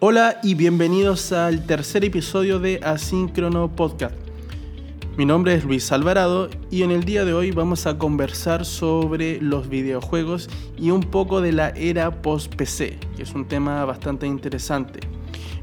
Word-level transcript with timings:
Hola 0.00 0.38
y 0.44 0.54
bienvenidos 0.54 1.32
al 1.32 1.66
tercer 1.66 2.04
episodio 2.04 2.60
de 2.60 2.78
Asíncrono 2.84 3.74
Podcast. 3.74 4.14
Mi 5.16 5.26
nombre 5.26 5.56
es 5.56 5.64
Luis 5.64 5.90
Alvarado 5.90 6.48
y 6.70 6.84
en 6.84 6.92
el 6.92 7.02
día 7.02 7.24
de 7.24 7.34
hoy 7.34 7.50
vamos 7.50 7.84
a 7.88 7.98
conversar 7.98 8.64
sobre 8.64 9.40
los 9.40 9.68
videojuegos 9.68 10.48
y 10.78 10.92
un 10.92 11.00
poco 11.00 11.40
de 11.40 11.50
la 11.50 11.70
era 11.70 12.22
post-PC, 12.22 12.96
que 13.16 13.24
es 13.24 13.34
un 13.34 13.48
tema 13.48 13.84
bastante 13.86 14.28
interesante. 14.28 15.00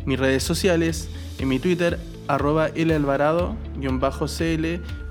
Mis 0.06 0.20
redes 0.20 0.44
sociales, 0.44 1.08
en 1.40 1.48
mi 1.48 1.58
Twitter, 1.58 1.98
arroba 2.28 2.68
lalvarado-cl, 2.76 4.66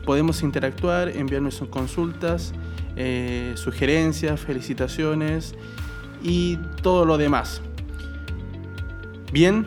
podemos 0.05 0.43
interactuar, 0.43 1.09
enviarnos 1.09 1.55
sus 1.55 1.69
consultas, 1.69 2.53
eh, 2.97 3.55
sugerencias, 3.57 4.39
felicitaciones 4.39 5.55
y 6.23 6.59
todo 6.83 7.07
lo 7.07 7.17
demás. 7.17 7.63
Bien, 9.35 9.67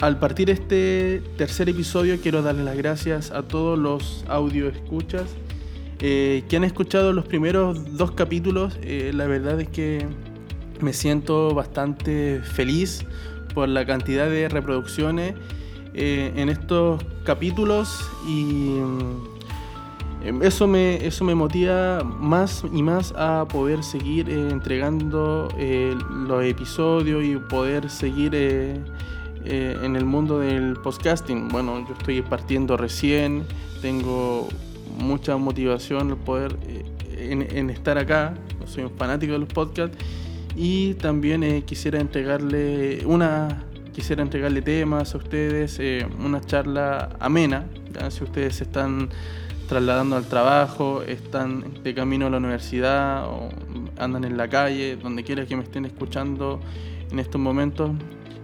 al 0.00 0.18
partir 0.18 0.50
este 0.50 1.22
tercer 1.36 1.68
episodio 1.68 2.18
quiero 2.20 2.42
darle 2.42 2.64
las 2.64 2.76
gracias 2.76 3.30
a 3.30 3.44
todos 3.44 3.78
los 3.78 4.24
audio 4.26 4.66
escuchas 4.66 5.30
eh, 6.00 6.42
que 6.48 6.56
han 6.56 6.64
escuchado 6.64 7.12
los 7.12 7.24
primeros 7.24 7.96
dos 7.96 8.10
capítulos. 8.10 8.76
Eh, 8.82 9.12
la 9.14 9.28
verdad 9.28 9.60
es 9.60 9.68
que 9.68 10.04
me 10.80 10.92
siento 10.92 11.54
bastante 11.54 12.40
feliz 12.40 13.04
por 13.54 13.68
la 13.68 13.86
cantidad 13.86 14.28
de 14.28 14.48
reproducciones 14.48 15.34
en 15.94 16.48
estos 16.48 17.00
capítulos 17.24 18.10
y 18.26 18.70
Em, 18.76 19.20
eso 20.42 20.66
me, 20.66 21.06
eso 21.06 21.24
me 21.24 21.34
motiva 21.34 22.02
más 22.02 22.64
y 22.72 22.82
más 22.82 23.12
a 23.16 23.46
poder 23.48 23.82
seguir 23.82 24.28
eh, 24.28 24.50
entregando 24.50 25.48
eh, 25.56 25.96
los 26.10 26.44
episodios 26.44 27.24
y 27.24 27.36
poder 27.36 27.88
seguir 27.90 28.32
eh, 28.34 28.76
en 29.44 29.94
el 29.94 30.04
mundo 30.04 30.40
del 30.40 30.74
podcasting. 30.74 31.48
Bueno, 31.48 31.86
yo 31.86 31.94
estoy 31.94 32.22
partiendo 32.22 32.76
recién, 32.76 33.44
tengo 33.80 34.48
mucha 34.98 35.36
motivación 35.36 36.10
al 36.10 36.16
poder 36.16 36.56
en, 37.16 37.70
estar 37.70 37.96
acá, 37.98 38.34
soy 38.66 38.84
un 38.84 38.90
fanático 38.90 39.34
de 39.34 39.38
los 39.40 39.48
podcasts 39.48 39.96
y 40.56 40.94
también 40.94 41.62
quisiera 41.62 42.00
entregarle 42.00 43.04
una 43.06 43.64
quisiera 43.92 44.22
entregarle 44.22 44.60
temas 44.60 45.14
a 45.14 45.18
ustedes, 45.18 45.80
una 46.22 46.40
charla 46.42 47.16
amena, 47.18 47.66
si 48.10 48.24
ustedes 48.24 48.60
están 48.60 49.08
trasladando 49.68 50.16
al 50.16 50.26
trabajo, 50.26 51.02
están 51.02 51.82
de 51.82 51.94
camino 51.94 52.26
a 52.26 52.30
la 52.30 52.38
universidad 52.38 53.26
o 53.28 53.48
andan 53.98 54.24
en 54.24 54.36
la 54.36 54.48
calle, 54.48 54.96
donde 54.96 55.24
quiera 55.24 55.46
que 55.46 55.56
me 55.56 55.62
estén 55.62 55.84
escuchando 55.84 56.60
en 57.10 57.18
estos 57.18 57.40
momentos, 57.40 57.90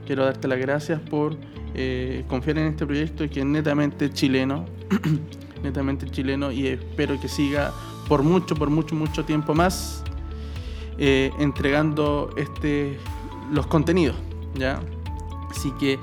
quiero 0.07 0.25
darte 0.25 0.49
las 0.49 0.59
gracias 0.59 1.01
por 1.01 1.37
eh, 1.75 2.25
confiar 2.29 2.59
en 2.59 2.67
este 2.67 2.87
proyecto 2.87 3.29
que 3.29 3.41
es 3.41 3.47
netamente 3.47 4.11
chileno, 4.11 4.67
netamente 5.63 6.07
chileno 6.11 6.51
y 6.53 6.67
espero 6.67 7.21
que 7.21 7.29
siga 7.29 7.73
por 8.09 8.23
mucho, 8.23 8.55
por 8.55 8.71
mucho, 8.71 8.95
mucho 8.95 9.25
tiempo 9.25 9.55
más 9.55 10.03
eh, 10.99 11.31
entregando 11.39 12.31
este, 12.37 12.99
los 13.53 13.67
contenidos, 13.67 14.17
¿ya? 14.55 14.81
Así 15.51 15.71
que 15.79 15.99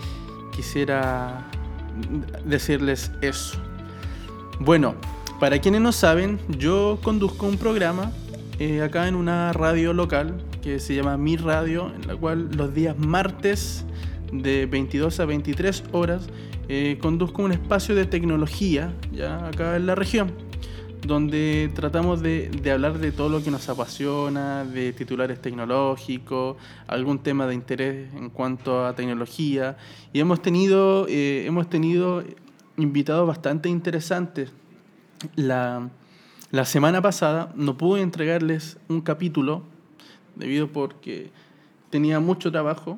quisiera 0.51 1.47
decirles 2.45 3.11
eso. 3.21 3.68
Bueno, 4.59 4.95
para 5.39 5.59
quienes 5.59 5.79
no 5.79 5.93
saben, 5.93 6.37
yo 6.57 6.99
conduzco 7.01 7.47
un 7.47 7.57
programa 7.57 8.11
eh, 8.59 8.81
acá 8.81 9.07
en 9.07 9.15
una 9.15 9.53
radio 9.53 9.93
local 9.93 10.43
que 10.61 10.81
se 10.81 10.95
llama 10.95 11.15
Mi 11.15 11.37
Radio, 11.37 11.89
en 11.95 12.05
la 12.05 12.15
cual 12.17 12.51
los 12.51 12.73
días 12.73 12.97
martes 12.99 13.85
de 14.33 14.65
22 14.65 15.17
a 15.21 15.25
23 15.25 15.85
horas 15.93 16.27
eh, 16.67 16.97
conduzco 17.01 17.41
un 17.41 17.53
espacio 17.53 17.95
de 17.95 18.05
tecnología 18.05 18.93
ya 19.13 19.47
acá 19.47 19.77
en 19.77 19.85
la 19.85 19.95
región 19.95 20.33
donde 21.05 21.71
tratamos 21.73 22.21
de, 22.21 22.51
hablar 22.71 22.99
de 22.99 23.13
todo 23.13 23.29
lo 23.29 23.41
que 23.41 23.51
nos 23.51 23.69
apasiona, 23.69 24.65
de 24.65 24.91
titulares 24.91 25.41
tecnológicos, 25.41 26.57
algún 26.87 27.19
tema 27.19 27.47
de 27.47 27.55
interés 27.55 28.13
en 28.13 28.29
cuanto 28.29 28.85
a 28.85 28.93
tecnología. 28.95 29.77
Y 30.11 30.19
hemos 30.19 30.41
tenido, 30.41 31.07
eh, 31.07 31.45
hemos 31.45 31.69
tenido 31.69 32.21
invitados 32.81 33.27
bastante 33.27 33.69
interesantes. 33.69 34.51
La, 35.35 35.89
semana 36.65 37.01
pasada 37.01 37.51
no 37.55 37.77
pude 37.77 38.01
entregarles 38.01 38.77
un 38.87 39.01
capítulo 39.01 39.63
debido 40.35 40.71
porque 40.71 41.31
tenía 41.89 42.19
mucho 42.19 42.51
trabajo, 42.51 42.97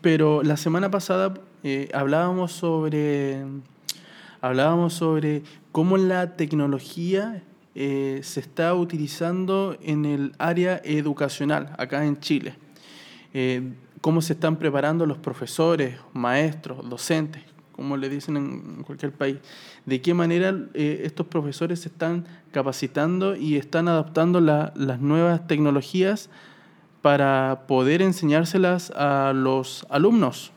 pero 0.00 0.42
la 0.42 0.56
semana 0.56 0.90
pasada 0.90 1.34
eh, 1.62 1.88
hablábamos 1.92 2.52
sobre 2.52 3.44
hablábamos 4.40 4.94
sobre 4.94 5.42
cómo 5.72 5.96
la 5.96 6.36
tecnología 6.36 7.42
eh, 7.74 8.20
se 8.22 8.40
está 8.40 8.74
utilizando 8.74 9.76
en 9.82 10.04
el 10.04 10.32
área 10.38 10.80
educacional 10.84 11.74
acá 11.78 12.04
en 12.04 12.18
Chile. 12.20 12.54
Eh, 13.34 13.72
cómo 14.00 14.22
se 14.22 14.34
están 14.34 14.56
preparando 14.56 15.06
los 15.06 15.18
profesores, 15.18 15.96
maestros, 16.12 16.88
docentes, 16.88 17.42
como 17.78 17.96
le 17.96 18.08
dicen 18.08 18.36
en 18.36 18.82
cualquier 18.82 19.12
país, 19.12 19.36
de 19.86 20.00
qué 20.02 20.12
manera 20.12 20.52
eh, 20.74 21.02
estos 21.04 21.28
profesores 21.28 21.78
se 21.78 21.88
están 21.88 22.26
capacitando 22.50 23.36
y 23.36 23.54
están 23.54 23.86
adaptando 23.86 24.40
las 24.40 25.00
nuevas 25.00 25.46
tecnologías 25.46 26.28
para 27.02 27.66
poder 27.68 28.02
enseñárselas 28.02 28.90
a 28.96 29.32
los 29.32 29.86
alumnos. 29.90 30.50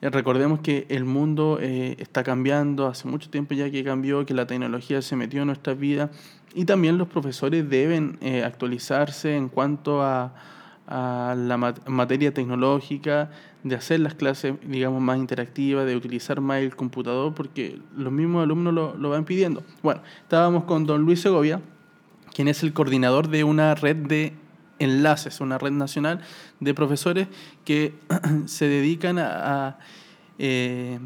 Eh, 0.00 0.08
recordemos 0.08 0.60
que 0.60 0.86
el 0.88 1.04
mundo 1.04 1.58
eh, 1.60 1.96
está 1.98 2.24
cambiando, 2.24 2.86
hace 2.86 3.06
mucho 3.06 3.28
tiempo 3.28 3.52
ya 3.52 3.70
que 3.70 3.84
cambió, 3.84 4.24
que 4.24 4.32
la 4.32 4.46
tecnología 4.46 5.02
se 5.02 5.14
metió 5.14 5.42
en 5.42 5.48
nuestra 5.48 5.74
vida. 5.74 6.10
Y 6.54 6.64
también 6.64 6.96
los 6.96 7.08
profesores 7.08 7.68
deben 7.68 8.18
actualizarse 8.42 9.36
en 9.36 9.50
cuanto 9.50 10.00
a, 10.00 10.32
a 10.88 11.34
la 11.36 11.58
materia 11.58 12.32
tecnológica, 12.32 13.30
de 13.64 13.74
hacer 13.74 14.00
las 14.00 14.14
clases, 14.14 14.54
digamos, 14.66 15.00
más 15.02 15.18
interactivas, 15.18 15.86
de 15.86 15.96
utilizar 15.96 16.40
más 16.40 16.62
el 16.62 16.76
computador, 16.76 17.34
porque 17.34 17.80
los 17.96 18.12
mismos 18.12 18.42
alumnos 18.42 18.72
lo, 18.72 18.96
lo 18.96 19.10
van 19.10 19.24
pidiendo. 19.24 19.62
Bueno, 19.82 20.00
estábamos 20.22 20.64
con 20.64 20.86
don 20.86 21.02
Luis 21.02 21.20
Segovia, 21.20 21.60
quien 22.34 22.48
es 22.48 22.62
el 22.62 22.72
coordinador 22.72 23.28
de 23.28 23.44
una 23.44 23.74
red 23.74 23.96
de 23.96 24.32
enlaces, 24.78 25.40
una 25.40 25.58
red 25.58 25.72
nacional 25.72 26.20
de 26.60 26.74
profesores 26.74 27.28
que 27.64 27.94
se 28.46 28.68
dedican 28.68 29.18
a, 29.18 29.78
eh, 30.38 30.98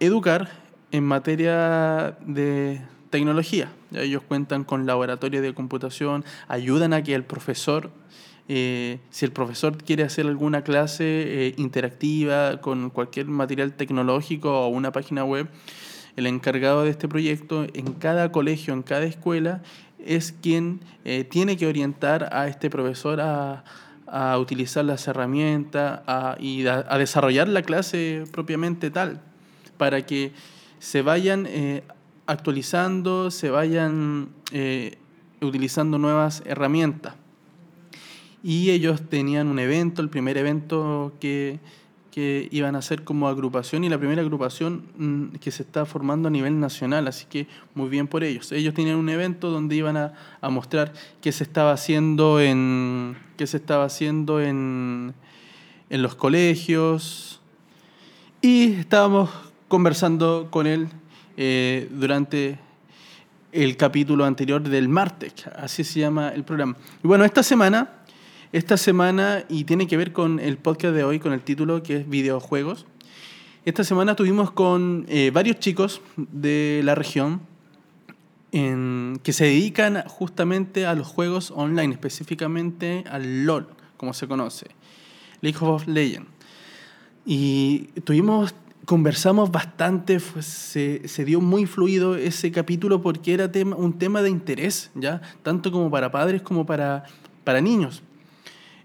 educar 0.00 0.50
en 0.90 1.04
materia 1.04 2.16
de 2.26 2.82
tecnología. 3.10 3.70
Ellos 3.92 4.22
cuentan 4.26 4.64
con 4.64 4.86
laboratorios 4.86 5.42
de 5.42 5.54
computación, 5.54 6.24
ayudan 6.48 6.92
a 6.92 7.02
que 7.02 7.14
el 7.14 7.24
profesor 7.24 7.90
eh, 8.48 8.98
si 9.10 9.24
el 9.24 9.32
profesor 9.32 9.76
quiere 9.78 10.02
hacer 10.02 10.26
alguna 10.26 10.62
clase 10.62 11.04
eh, 11.04 11.54
interactiva 11.58 12.60
con 12.60 12.90
cualquier 12.90 13.26
material 13.26 13.72
tecnológico 13.74 14.66
o 14.66 14.68
una 14.68 14.90
página 14.90 15.24
web, 15.24 15.48
el 16.16 16.26
encargado 16.26 16.82
de 16.82 16.90
este 16.90 17.08
proyecto 17.08 17.64
en 17.72 17.92
cada 17.94 18.32
colegio, 18.32 18.74
en 18.74 18.82
cada 18.82 19.04
escuela, 19.04 19.62
es 20.04 20.32
quien 20.32 20.80
eh, 21.04 21.24
tiene 21.24 21.56
que 21.56 21.66
orientar 21.66 22.28
a 22.32 22.48
este 22.48 22.68
profesor 22.68 23.20
a, 23.20 23.64
utilizar 24.38 24.84
las 24.84 25.08
herramientas 25.08 26.02
y 26.38 26.66
a, 26.66 26.98
desarrollar 26.98 27.48
la 27.48 27.62
clase 27.62 28.24
propiamente 28.30 28.90
tal, 28.90 29.22
para 29.78 30.04
que 30.04 30.32
se 30.80 31.00
vayan 31.00 31.48
actualizando, 32.26 33.30
se 33.30 33.48
vayan 33.48 34.28
utilizando 35.40 35.96
nuevas 35.96 36.42
herramientas 36.44 37.14
y 38.42 38.70
ellos 38.70 39.02
tenían 39.08 39.48
un 39.48 39.58
evento, 39.58 40.02
el 40.02 40.08
primer 40.08 40.36
evento 40.36 41.12
que, 41.20 41.60
iban 42.14 42.76
a 42.76 42.80
hacer 42.80 43.04
como 43.04 43.26
agrupación 43.26 43.84
y 43.84 43.88
la 43.88 43.96
primera 43.96 44.20
agrupación 44.20 44.82
mm, 44.98 45.38
que 45.38 45.50
se 45.50 45.62
está 45.62 45.86
formando 45.86 46.28
a 46.28 46.30
nivel 46.30 46.60
nacional, 46.60 47.08
así 47.08 47.24
que 47.24 47.46
muy 47.74 47.88
bien 47.88 48.06
por 48.06 48.22
ellos. 48.22 48.52
Ellos 48.52 48.74
tenían 48.74 48.96
un 48.96 49.08
evento 49.08 49.50
donde 49.50 49.76
iban 49.76 49.96
a, 49.96 50.12
mostrar 50.50 50.92
qué 51.22 51.32
se 51.32 51.42
estaba 51.42 51.72
haciendo 51.72 52.38
en 52.38 53.16
qué 53.38 53.46
se 53.46 53.56
estaba 53.56 53.84
haciendo 53.84 54.42
en, 54.42 55.14
en 55.88 56.02
los 56.02 56.14
colegios 56.14 57.40
y 58.42 58.72
estábamos 58.72 59.30
conversando 59.68 60.48
con 60.50 60.66
él 60.66 60.88
eh, 61.38 61.88
durante 61.92 62.58
el 63.52 63.76
capítulo 63.76 64.24
anterior 64.24 64.62
del 64.62 64.88
Martech, 64.88 65.48
así 65.56 65.84
se 65.84 66.00
llama 66.00 66.30
el 66.30 66.44
programa. 66.44 66.76
Y 67.02 67.06
bueno, 67.06 67.24
esta 67.24 67.42
semana 67.42 68.01
esta 68.52 68.76
semana, 68.76 69.44
y 69.48 69.64
tiene 69.64 69.86
que 69.86 69.96
ver 69.96 70.12
con 70.12 70.38
el 70.38 70.58
podcast 70.58 70.94
de 70.94 71.04
hoy, 71.04 71.18
con 71.18 71.32
el 71.32 71.40
título 71.40 71.82
que 71.82 71.96
es 71.96 72.08
videojuegos, 72.08 72.86
esta 73.64 73.84
semana 73.84 74.16
tuvimos 74.16 74.50
con 74.50 75.06
eh, 75.08 75.30
varios 75.32 75.60
chicos 75.60 76.00
de 76.16 76.80
la 76.84 76.94
región 76.94 77.40
que 78.52 79.32
se 79.32 79.44
dedican 79.44 80.02
justamente 80.06 80.84
a 80.84 80.94
los 80.94 81.06
juegos 81.06 81.50
online, 81.56 81.94
específicamente 81.94 83.02
al 83.08 83.46
LOL, 83.46 83.66
como 83.96 84.12
se 84.12 84.28
conoce, 84.28 84.66
League 85.40 85.56
of 85.62 85.86
Legends. 85.86 86.28
Y 87.24 87.84
tuvimos, 88.04 88.54
conversamos 88.84 89.50
bastante, 89.50 90.20
se, 90.20 91.08
se, 91.08 91.24
dio 91.24 91.40
muy 91.40 91.64
fluido 91.64 92.16
ese 92.16 92.52
capítulo 92.52 93.00
porque 93.00 93.32
era 93.32 93.50
tema, 93.50 93.74
un 93.74 93.98
tema 93.98 94.20
de 94.20 94.28
interés, 94.28 94.90
¿ya? 94.94 95.22
Tanto 95.42 95.72
como 95.72 95.90
para 95.90 96.10
padres 96.10 96.42
como 96.42 96.66
para, 96.66 97.04
para 97.44 97.62
niños. 97.62 98.02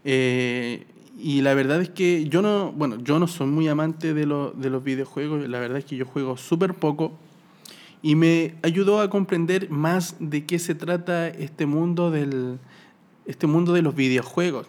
Eh, 0.09 0.85
y 1.19 1.41
la 1.41 1.53
verdad 1.53 1.81
es 1.81 1.89
que 1.89 2.29
yo 2.29 2.41
no, 2.41 2.71
bueno, 2.71 2.97
yo 3.03 3.19
no 3.19 3.27
soy 3.27 3.47
muy 3.47 3.67
amante 3.67 4.13
de, 4.13 4.25
lo, 4.25 4.51
de 4.51 4.69
los 4.69 4.81
videojuegos, 4.81 5.45
la 5.49 5.59
verdad 5.59 5.79
es 5.79 5.85
que 5.85 5.97
yo 5.97 6.05
juego 6.05 6.37
súper 6.37 6.75
poco 6.75 7.11
y 8.01 8.15
me 8.15 8.55
ayudó 8.63 9.01
a 9.01 9.09
comprender 9.09 9.69
más 9.69 10.15
de 10.21 10.45
qué 10.45 10.59
se 10.59 10.75
trata 10.75 11.27
este 11.27 11.65
mundo 11.65 12.09
del 12.09 12.57
este 13.25 13.47
mundo 13.47 13.73
de 13.73 13.81
los 13.81 13.95
videojuegos. 13.95 14.67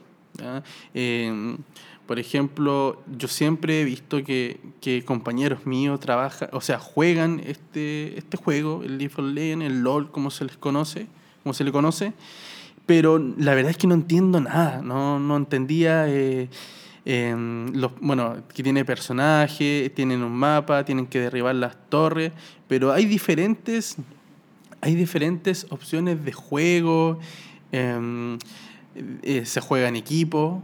Eh, 0.92 1.56
por 2.06 2.18
ejemplo, 2.18 3.00
yo 3.16 3.28
siempre 3.28 3.80
he 3.80 3.84
visto 3.84 4.24
que, 4.24 4.58
que, 4.80 5.04
compañeros 5.04 5.66
míos 5.66 6.00
trabajan, 6.00 6.48
o 6.52 6.60
sea, 6.60 6.80
juegan 6.80 7.40
este, 7.44 8.18
este 8.18 8.36
juego, 8.36 8.82
el 8.82 8.98
League 8.98 9.14
of 9.16 9.24
Legends, 9.24 9.66
el 9.66 9.82
LOL, 9.82 10.10
como 10.10 10.32
se 10.32 10.46
les 10.46 10.56
conoce, 10.56 11.06
como 11.44 11.52
se 11.52 11.62
le 11.62 11.70
conoce, 11.70 12.14
pero 12.88 13.18
la 13.18 13.54
verdad 13.54 13.72
es 13.72 13.76
que 13.76 13.86
no 13.86 13.92
entiendo 13.92 14.40
nada, 14.40 14.80
no, 14.80 15.20
no 15.20 15.36
entendía, 15.36 16.08
eh, 16.08 16.48
em, 17.04 17.70
los, 17.74 17.92
bueno, 18.00 18.36
que 18.54 18.62
tiene 18.62 18.82
personajes, 18.82 19.92
tienen 19.94 20.22
un 20.22 20.32
mapa, 20.32 20.86
tienen 20.86 21.06
que 21.06 21.20
derribar 21.20 21.54
las 21.54 21.76
torres, 21.90 22.32
pero 22.66 22.90
hay 22.90 23.04
diferentes, 23.04 23.96
hay 24.80 24.94
diferentes 24.94 25.66
opciones 25.68 26.24
de 26.24 26.32
juego, 26.32 27.18
em, 27.72 28.38
eh, 29.22 29.44
se 29.44 29.60
juega 29.60 29.86
en 29.88 29.96
equipo, 29.96 30.62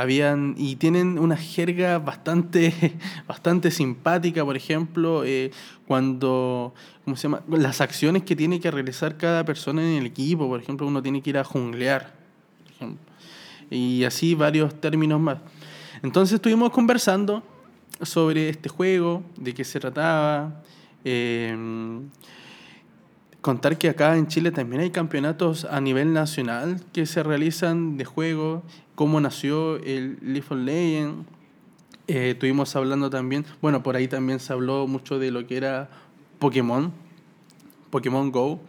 habían 0.00 0.54
y 0.56 0.76
tienen 0.76 1.18
una 1.18 1.36
jerga 1.36 1.98
bastante 1.98 2.96
bastante 3.28 3.70
simpática 3.70 4.44
por 4.44 4.56
ejemplo 4.56 5.22
eh, 5.24 5.50
cuando 5.86 6.74
cómo 7.04 7.16
se 7.16 7.24
llama 7.24 7.42
las 7.48 7.80
acciones 7.80 8.22
que 8.22 8.36
tiene 8.36 8.60
que 8.60 8.70
realizar 8.70 9.16
cada 9.16 9.44
persona 9.44 9.82
en 9.82 9.98
el 9.98 10.06
equipo. 10.06 10.48
Por 10.48 10.60
ejemplo 10.60 10.86
uno 10.86 11.02
tiene 11.02 11.22
que 11.22 11.30
ir 11.30 11.38
a 11.38 11.44
junglear 11.44 12.14
y 13.70 14.04
así 14.04 14.34
varios 14.34 14.80
términos 14.80 15.20
más. 15.20 15.38
Entonces 16.02 16.36
estuvimos 16.36 16.70
conversando 16.70 17.42
sobre 18.02 18.48
este 18.48 18.68
juego 18.68 19.22
de 19.36 19.52
qué 19.54 19.64
se 19.64 19.78
trataba 19.78 20.62
eh, 21.04 21.54
contar 23.40 23.78
que 23.78 23.88
acá 23.88 24.16
en 24.16 24.26
Chile 24.26 24.50
también 24.50 24.82
hay 24.82 24.90
campeonatos 24.90 25.64
a 25.64 25.80
nivel 25.80 26.12
nacional 26.12 26.80
que 26.92 27.06
se 27.06 27.22
realizan 27.22 27.96
de 27.96 28.04
juego, 28.04 28.62
cómo 28.94 29.20
nació 29.20 29.76
el 29.76 30.18
League 30.20 30.44
of 30.50 30.58
Legends. 30.58 31.26
Eh, 32.06 32.30
estuvimos 32.30 32.74
hablando 32.76 33.08
también, 33.08 33.46
bueno, 33.62 33.82
por 33.82 33.96
ahí 33.96 34.08
también 34.08 34.40
se 34.40 34.52
habló 34.52 34.86
mucho 34.86 35.18
de 35.18 35.30
lo 35.30 35.46
que 35.46 35.56
era 35.56 35.88
Pokémon, 36.38 36.92
Pokémon 37.90 38.30
Go. 38.30 38.60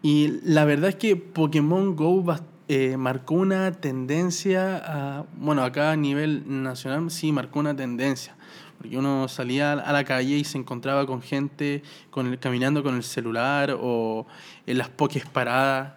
Y 0.00 0.40
la 0.44 0.64
verdad 0.64 0.90
es 0.90 0.96
que 0.96 1.16
Pokémon 1.16 1.96
Go 1.96 2.24
eh, 2.68 2.96
marcó 2.96 3.34
una 3.34 3.72
tendencia, 3.72 4.76
a, 4.76 5.26
bueno, 5.36 5.64
acá 5.64 5.90
a 5.90 5.96
nivel 5.96 6.44
nacional 6.46 7.10
sí 7.10 7.32
marcó 7.32 7.58
una 7.58 7.74
tendencia 7.74 8.37
porque 8.78 8.96
uno 8.96 9.28
salía 9.28 9.72
a 9.72 9.92
la 9.92 10.04
calle 10.04 10.36
y 10.36 10.44
se 10.44 10.56
encontraba 10.56 11.06
con 11.06 11.20
gente 11.20 11.82
con 12.10 12.26
el, 12.26 12.38
caminando 12.38 12.82
con 12.82 12.94
el 12.94 13.02
celular 13.02 13.76
o 13.78 14.26
en 14.66 14.78
las 14.78 14.88
pokés 14.88 15.26
paradas, 15.26 15.94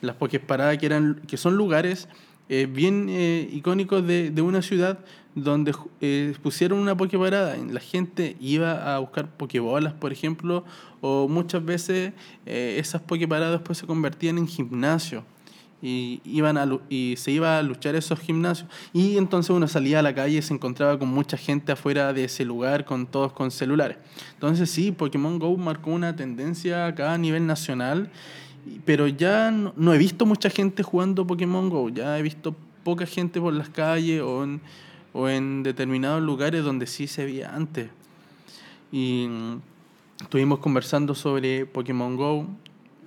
las 0.00 0.16
paradas 0.16 0.78
que, 0.78 0.86
eran, 0.86 1.20
que 1.28 1.36
son 1.36 1.56
lugares 1.56 2.08
eh, 2.48 2.66
bien 2.66 3.06
eh, 3.08 3.48
icónicos 3.52 4.06
de, 4.06 4.30
de, 4.30 4.42
una 4.42 4.62
ciudad 4.62 4.98
donde 5.34 5.74
eh, 6.00 6.34
pusieron 6.42 6.78
una 6.78 6.96
pokeparada. 6.96 7.56
La 7.70 7.80
gente 7.80 8.36
iba 8.40 8.94
a 8.94 8.98
buscar 8.98 9.28
pokebolas, 9.28 9.92
por 9.92 10.12
ejemplo, 10.12 10.64
o 11.00 11.28
muchas 11.28 11.64
veces 11.64 12.12
esas 12.44 13.00
pokeparadas 13.02 13.60
después 13.60 13.78
se 13.78 13.86
convertían 13.86 14.38
en 14.38 14.46
gimnasio 14.46 15.24
y, 15.82 16.22
iban 16.24 16.56
a, 16.56 16.66
y 16.88 17.16
se 17.18 17.32
iba 17.32 17.58
a 17.58 17.62
luchar 17.62 17.96
esos 17.96 18.20
gimnasios. 18.20 18.68
Y 18.92 19.18
entonces 19.18 19.50
uno 19.50 19.66
salía 19.66 19.98
a 19.98 20.02
la 20.02 20.14
calle 20.14 20.38
y 20.38 20.42
se 20.42 20.54
encontraba 20.54 20.96
con 20.98 21.08
mucha 21.08 21.36
gente 21.36 21.72
afuera 21.72 22.12
de 22.12 22.24
ese 22.24 22.44
lugar, 22.44 22.84
con 22.84 23.06
todos 23.06 23.32
con 23.32 23.50
celulares. 23.50 23.98
Entonces 24.34 24.70
sí, 24.70 24.92
Pokémon 24.92 25.40
Go 25.40 25.56
marcó 25.56 25.90
una 25.90 26.14
tendencia 26.14 26.86
acá 26.86 27.12
a 27.12 27.18
nivel 27.18 27.46
nacional, 27.46 28.10
pero 28.84 29.08
ya 29.08 29.50
no, 29.50 29.92
he 29.92 29.98
visto 29.98 30.24
mucha 30.24 30.48
gente 30.48 30.84
jugando 30.84 31.26
Pokémon 31.26 31.68
Go, 31.68 31.88
ya 31.88 32.16
he 32.16 32.22
visto 32.22 32.54
poca 32.84 33.04
gente 33.04 33.40
por 33.40 33.52
las 33.52 33.68
calles 33.68 34.22
o 34.22 34.44
en, 34.44 34.60
o 35.12 35.28
en 35.28 35.64
determinados 35.64 36.22
lugares 36.22 36.62
donde 36.62 36.86
sí 36.86 37.08
se 37.08 37.24
veía 37.24 37.54
antes. 37.54 37.90
Y 38.92 39.26
estuvimos 40.20 40.60
conversando 40.60 41.14
sobre 41.16 41.66
Pokémon 41.66 42.16
Go, 42.16 42.46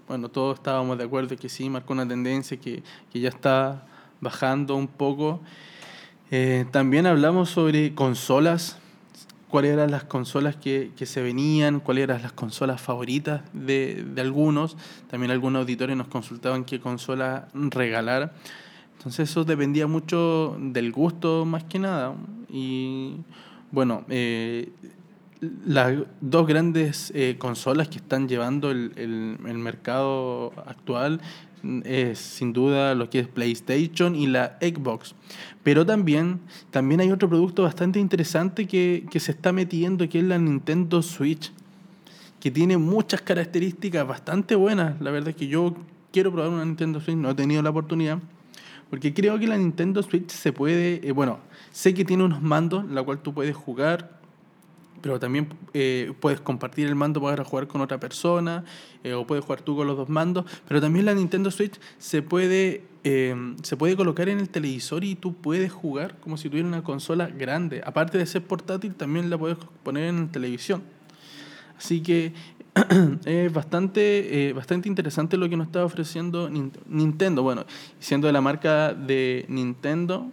bueno, 0.07 0.29
todos 0.29 0.57
estábamos 0.57 0.97
de 0.97 1.03
acuerdo 1.03 1.35
que 1.35 1.49
sí, 1.49 1.69
marcó 1.69 1.93
una 1.93 2.07
tendencia 2.07 2.57
que, 2.57 2.83
que 3.11 3.19
ya 3.19 3.29
está 3.29 3.85
bajando 4.21 4.75
un 4.75 4.87
poco. 4.87 5.39
Eh, 6.31 6.65
también 6.71 7.05
hablamos 7.05 7.49
sobre 7.49 7.93
consolas, 7.93 8.77
cuáles 9.49 9.71
eran 9.71 9.91
las 9.91 10.03
consolas 10.03 10.55
que, 10.55 10.91
que, 10.95 11.05
se 11.05 11.21
venían, 11.21 11.79
cuáles 11.79 12.05
eran 12.05 12.21
las 12.21 12.33
consolas 12.33 12.81
favoritas 12.81 13.41
de, 13.53 14.03
de, 14.03 14.21
algunos. 14.21 14.77
También 15.09 15.31
algunos 15.31 15.61
auditores 15.61 15.95
nos 15.95 16.07
consultaban 16.07 16.65
qué 16.65 16.79
consola 16.79 17.47
regalar. 17.53 18.33
Entonces 18.97 19.29
eso 19.29 19.43
dependía 19.43 19.87
mucho 19.87 20.57
del 20.59 20.91
gusto 20.91 21.45
más 21.45 21.63
que 21.63 21.79
nada. 21.79 22.15
Y 22.49 23.17
bueno, 23.71 24.03
eh, 24.09 24.69
las 25.65 25.93
dos 26.21 26.47
grandes 26.47 27.11
eh, 27.15 27.35
consolas 27.37 27.87
que 27.87 27.97
están 27.97 28.27
llevando 28.27 28.71
el, 28.71 28.91
el, 28.95 29.57
mercado 29.57 30.53
actual 30.65 31.21
es 31.83 32.19
sin 32.19 32.53
duda 32.53 32.93
lo 32.95 33.09
que 33.09 33.19
es 33.19 33.27
PlayStation 33.27 34.15
y 34.15 34.27
la 34.27 34.57
Xbox. 34.61 35.15
Pero 35.63 35.85
también, 35.85 36.39
también 36.69 37.01
hay 37.01 37.11
otro 37.11 37.27
producto 37.27 37.63
bastante 37.63 37.99
interesante 37.99 38.67
que, 38.67 39.05
que 39.09 39.19
se 39.19 39.31
está 39.31 39.51
metiendo, 39.51 40.07
que 40.07 40.19
es 40.19 40.25
la 40.25 40.37
Nintendo 40.37 41.01
Switch, 41.01 41.51
que 42.39 42.51
tiene 42.51 42.77
muchas 42.77 43.21
características 43.21 44.07
bastante 44.07 44.55
buenas. 44.55 45.01
La 45.01 45.11
verdad 45.11 45.29
es 45.29 45.35
que 45.35 45.47
yo 45.47 45.75
quiero 46.11 46.31
probar 46.31 46.51
una 46.51 46.65
Nintendo 46.65 46.99
Switch, 47.01 47.17
no 47.17 47.31
he 47.31 47.35
tenido 47.35 47.61
la 47.61 47.71
oportunidad, 47.71 48.19
porque 48.89 49.13
creo 49.13 49.39
que 49.39 49.47
la 49.47 49.57
Nintendo 49.57 50.03
Switch 50.03 50.29
se 50.29 50.53
puede, 50.53 51.05
eh, 51.07 51.11
bueno, 51.11 51.39
sé 51.71 51.93
que 51.93 52.05
tiene 52.05 52.23
unos 52.23 52.41
mandos, 52.41 52.85
la 52.89 53.03
cual 53.03 53.19
tú 53.19 53.33
puedes 53.33 53.55
jugar 53.55 54.15
pero 55.05 55.19
también 55.19 55.47
eh, 55.75 56.13
puedes 56.19 56.41
compartir 56.41 56.87
el 56.87 56.95
mando 56.95 57.21
para 57.21 57.43
jugar 57.43 57.67
con 57.67 57.79
otra 57.79 57.99
persona 57.99 58.63
eh, 59.03 59.13
o 59.13 59.27
puedes 59.27 59.45
jugar 59.45 59.61
tú 59.61 59.75
con 59.75 59.85
los 59.85 59.95
dos 59.95 60.09
mandos, 60.09 60.45
pero 60.67 60.81
también 60.81 61.05
la 61.05 61.13
Nintendo 61.13 61.51
Switch 61.51 61.79
se 61.99 62.23
puede, 62.23 62.81
em, 63.03 63.55
se 63.61 63.77
puede 63.77 63.95
colocar 63.95 64.29
en 64.29 64.39
el 64.39 64.49
televisor 64.49 65.03
y 65.03 65.13
tú 65.13 65.35
puedes 65.35 65.71
jugar 65.71 66.17
como 66.21 66.37
si 66.37 66.49
tuviera 66.49 66.67
una 66.67 66.83
consola 66.83 67.27
grande. 67.27 67.83
Aparte 67.85 68.17
de 68.17 68.25
ser 68.25 68.47
portátil, 68.47 68.95
también 68.95 69.29
la 69.29 69.37
puedes 69.37 69.59
poner 69.83 70.05
en 70.05 70.27
televisión. 70.29 70.81
Así 71.77 72.01
que 72.01 72.33
es 73.25 73.53
bastante, 73.53 74.49
eh, 74.49 74.53
bastante 74.53 74.89
interesante 74.89 75.37
lo 75.37 75.47
que 75.47 75.55
nos 75.55 75.67
está 75.67 75.85
ofreciendo 75.85 76.49
Nintendo. 76.49 77.43
Bueno, 77.43 77.65
siendo 77.99 78.25
de 78.25 78.33
la 78.33 78.41
marca 78.41 78.95
de 78.95 79.45
Nintendo, 79.49 80.31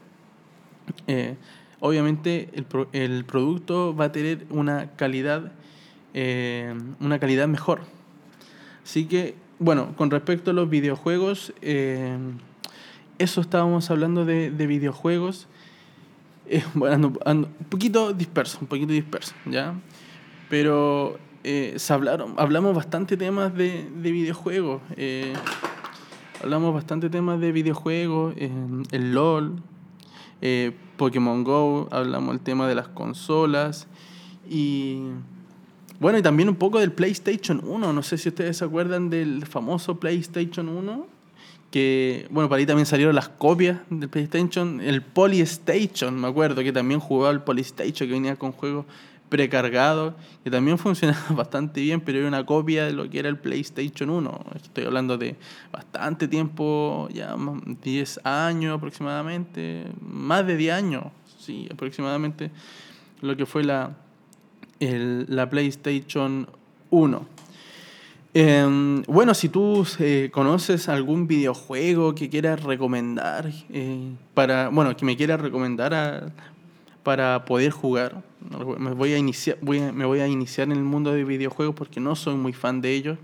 obviamente 1.83 2.49
el, 2.53 2.65
el 2.93 3.25
producto 3.25 3.95
va 3.95 4.07
a 4.07 4.13
tener 4.13 4.47
una 4.51 4.93
calidad, 4.93 5.51
eh, 6.15 6.73
una 7.01 7.19
calidad 7.19 7.49
mejor. 7.49 7.81
Así 8.85 9.07
que, 9.07 9.35
bueno, 9.59 9.95
con 9.97 10.09
respecto 10.13 10.53
a 10.53 10.55
los 10.55 10.71
videojuegos, 10.71 11.53
eh, 11.61 12.17
eso 13.19 13.41
estábamos 13.41 13.91
hablando 13.91 14.25
de, 14.25 14.53
de 14.53 14.67
videojuegos. 14.69 15.49
Eh, 16.47 16.63
bueno, 16.75 17.15
un 17.27 17.49
poquito 17.69 18.13
disperso, 18.13 18.59
un 18.61 18.69
poquito 18.69 18.93
disperso, 18.93 19.35
¿ya? 19.45 19.75
Pero 20.49 21.19
se 21.43 21.93
hablaron, 21.93 22.35
hablamos 22.37 22.77
bastante 22.77 23.17
temas 23.17 23.53
de, 23.57 23.91
de 23.91 24.13
videojuegos. 24.13 24.83
hablamos 26.41 26.75
bastante 26.75 27.11
temas 27.11 27.41
de 27.41 27.51
videojuegos, 27.51 28.37
el 28.37 29.15
LOL, 29.15 29.61
eh, 30.43 30.73
Pokémon 30.97 31.43
Go, 31.45 31.89
hablamos 31.91 32.35
del 32.35 32.41
tema 32.41 32.69
de 32.69 32.75
las 32.75 32.89
consolas. 32.89 33.87
Y 34.51 34.99
bueno, 36.01 36.19
y 36.19 36.23
también 36.23 36.49
un 36.49 36.57
poco 36.57 36.81
del 36.81 36.93
PlayStation 36.93 37.63
1, 37.65 37.93
no 37.93 38.03
sé 38.03 38.19
si 38.19 38.29
ustedes 38.29 38.57
se 38.57 38.65
acuerdan 38.65 39.09
del 39.09 39.47
famoso 39.47 40.01
PlayStation 40.01 40.69
1, 40.69 41.07
que 41.71 42.27
bueno, 42.31 42.49
para 42.49 42.59
ahí 42.59 42.67
también 42.67 42.87
salieron 42.87 43.15
las 43.15 43.29
copias 43.29 43.79
del 43.89 44.09
PlayStation, 44.09 44.81
el 44.81 45.01
Polystation, 45.01 46.21
me 46.21 46.27
acuerdo 46.27 46.63
que 46.63 46.73
también 46.73 46.99
jugaba 46.99 47.33
el 47.33 47.41
Polystation 47.41 48.09
que 48.09 48.13
venía 48.15 48.37
con 48.37 48.51
juegos 48.53 48.85
precargado, 49.33 50.15
que 50.45 50.51
también 50.51 50.77
funcionaba 50.87 51.31
bastante 51.31 51.81
bien, 51.81 52.03
pero 52.03 52.19
era 52.19 52.29
una 52.29 52.45
copia 52.45 52.85
de 52.85 52.93
lo 52.93 53.09
que 53.09 53.19
era 53.19 53.31
el 53.31 53.39
PlayStation 53.39 54.11
1. 54.11 54.45
Estoy 54.57 54.85
hablando 54.85 55.17
de 55.17 55.37
bastante 55.73 56.29
tiempo, 56.29 57.09
ya 57.11 57.35
10 57.83 58.21
años 58.25 58.77
aproximadamente, 58.77 59.87
más 60.03 60.47
de 60.47 60.57
10 60.59 60.75
años, 60.75 61.05
sí, 61.39 61.67
aproximadamente, 61.73 62.51
lo 63.23 63.35
que 63.35 63.47
fue 63.47 63.65
la, 63.65 63.97
la 64.79 65.49
PlayStation 65.49 66.47
1. 66.91 67.27
Em, 68.35 69.03
bueno, 69.05 69.35
si 69.35 69.49
tú 69.49 69.87
eh, 69.99 70.31
conoces 70.33 70.89
algún 70.89 71.27
videojuego 71.27 72.15
que 72.15 72.29
quieras 72.29 72.63
recomendar, 72.63 73.51
eh, 73.71 74.13
para, 74.35 74.69
bueno, 74.69 74.95
que 74.95 75.05
me 75.07 75.17
quieras 75.17 75.41
recomendar 75.41 76.33
para 77.03 77.45
poder 77.45 77.71
jugar, 77.71 78.23
me 78.79 78.93
voy, 78.93 79.13
a 79.13 79.19
iniciar, 79.19 79.59
me 79.63 80.05
voy 80.05 80.21
a 80.21 80.29
iniciar 80.29 80.69
en 80.69 80.73
el 80.73 80.85
mundo 80.85 81.13
de 81.13 81.25
videojuegos 81.25 81.75
porque 81.75 82.01
no 82.01 82.15
soy 82.17 82.35
muy 82.37 82.53
fan 82.53 82.81
de 82.81 82.93
ellos, 82.93 83.19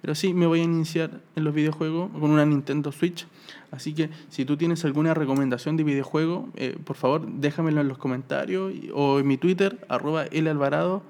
pero 0.00 0.14
sí 0.14 0.34
me 0.34 0.46
voy 0.46 0.60
a 0.60 0.64
iniciar 0.64 1.22
en 1.34 1.44
los 1.44 1.54
videojuegos 1.54 2.10
con 2.12 2.30
una 2.30 2.44
Nintendo 2.44 2.92
Switch. 2.92 3.26
Así 3.70 3.94
que 3.94 4.10
si 4.28 4.44
tú 4.44 4.56
tienes 4.56 4.84
alguna 4.84 5.14
recomendación 5.14 5.76
de 5.76 5.84
videojuego, 5.84 6.48
eh, 6.56 6.76
por 6.84 6.96
favor 6.96 7.26
déjamelo 7.26 7.80
en 7.80 7.88
los 7.88 7.98
comentarios 7.98 8.72
o 8.92 9.18
en 9.18 9.26
mi 9.26 9.38
Twitter, 9.38 9.84
arroba 9.88 10.26
Alvarado-CL, 10.30 11.02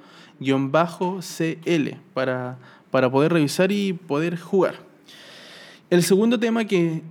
para 2.14 2.58
para 2.94 3.10
poder 3.10 3.32
revisar 3.32 3.72
y 3.72 3.92
poder 3.92 4.38
jugar. 4.38 4.76
El 5.90 6.04
segundo 6.04 6.38
tema 6.38 6.64
que, 6.64 7.02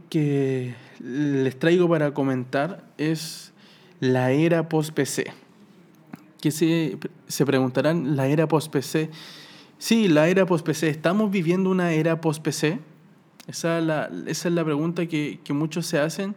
les 1.02 1.60
traigo 1.60 1.90
para 1.90 2.14
comentar 2.14 2.86
es 2.98 3.53
la 4.00 4.32
era 4.32 4.70
post-PC. 4.70 5.32
Que 6.42 6.52
se, 6.52 6.98
se 7.28 7.46
preguntarán, 7.46 8.16
¿la 8.16 8.28
era 8.28 8.48
post-PC? 8.48 9.10
Sí, 9.78 10.08
la 10.08 10.28
era 10.28 10.46
post-PC. 10.46 10.90
¿Estamos 10.90 11.32
viviendo 11.32 11.70
una 11.70 11.92
era 11.94 12.20
post-PC? 12.20 12.80
Esa, 13.48 13.80
es 13.80 13.86
la, 13.86 14.10
esa 14.28 14.48
es 14.48 14.54
la 14.54 14.64
pregunta 14.64 15.06
que, 15.06 15.40
muchos 15.50 15.86
se 15.86 16.00
hacen. 16.00 16.36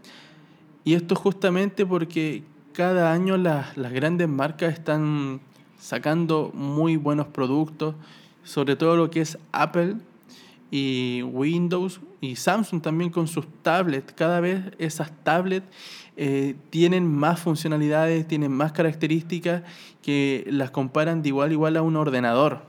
Y 0.85 0.95
esto 0.95 1.15
justamente 1.15 1.85
porque 1.87 2.45
cada 2.73 3.13
año 3.13 3.37
las 3.37 3.93
grandes 3.93 4.29
marcas 4.29 4.73
están 4.73 5.41
sacando 5.79 6.51
muy 6.55 6.97
buenos 6.97 7.27
productos 7.27 7.95
sobre 8.47 8.77
todo 8.77 8.97
lo 8.97 9.11
que 9.11 9.21
es 9.21 9.39
Apple 9.51 9.97
y 10.78 11.23
Windows 11.23 12.02
y 12.21 12.37
Samsung 12.37 12.83
también 12.83 13.09
con 13.09 13.28
sus 13.28 13.47
tablets. 13.62 14.12
Cada 14.12 14.40
vez 14.40 14.62
esas 14.76 15.11
tablets 15.25 15.66
eh, 16.18 16.54
tienen 16.68 17.11
más 17.11 17.40
funcionalidades, 17.40 18.28
tienen 18.28 18.52
más 18.52 18.73
características 18.73 19.62
que 20.02 20.47
las 20.50 20.71
comparan 20.71 21.23
de 21.23 21.28
igual 21.28 21.49
a 21.49 21.52
igual 21.54 21.76
a 21.78 21.83
un 21.83 21.97
ordenador. 21.97 22.61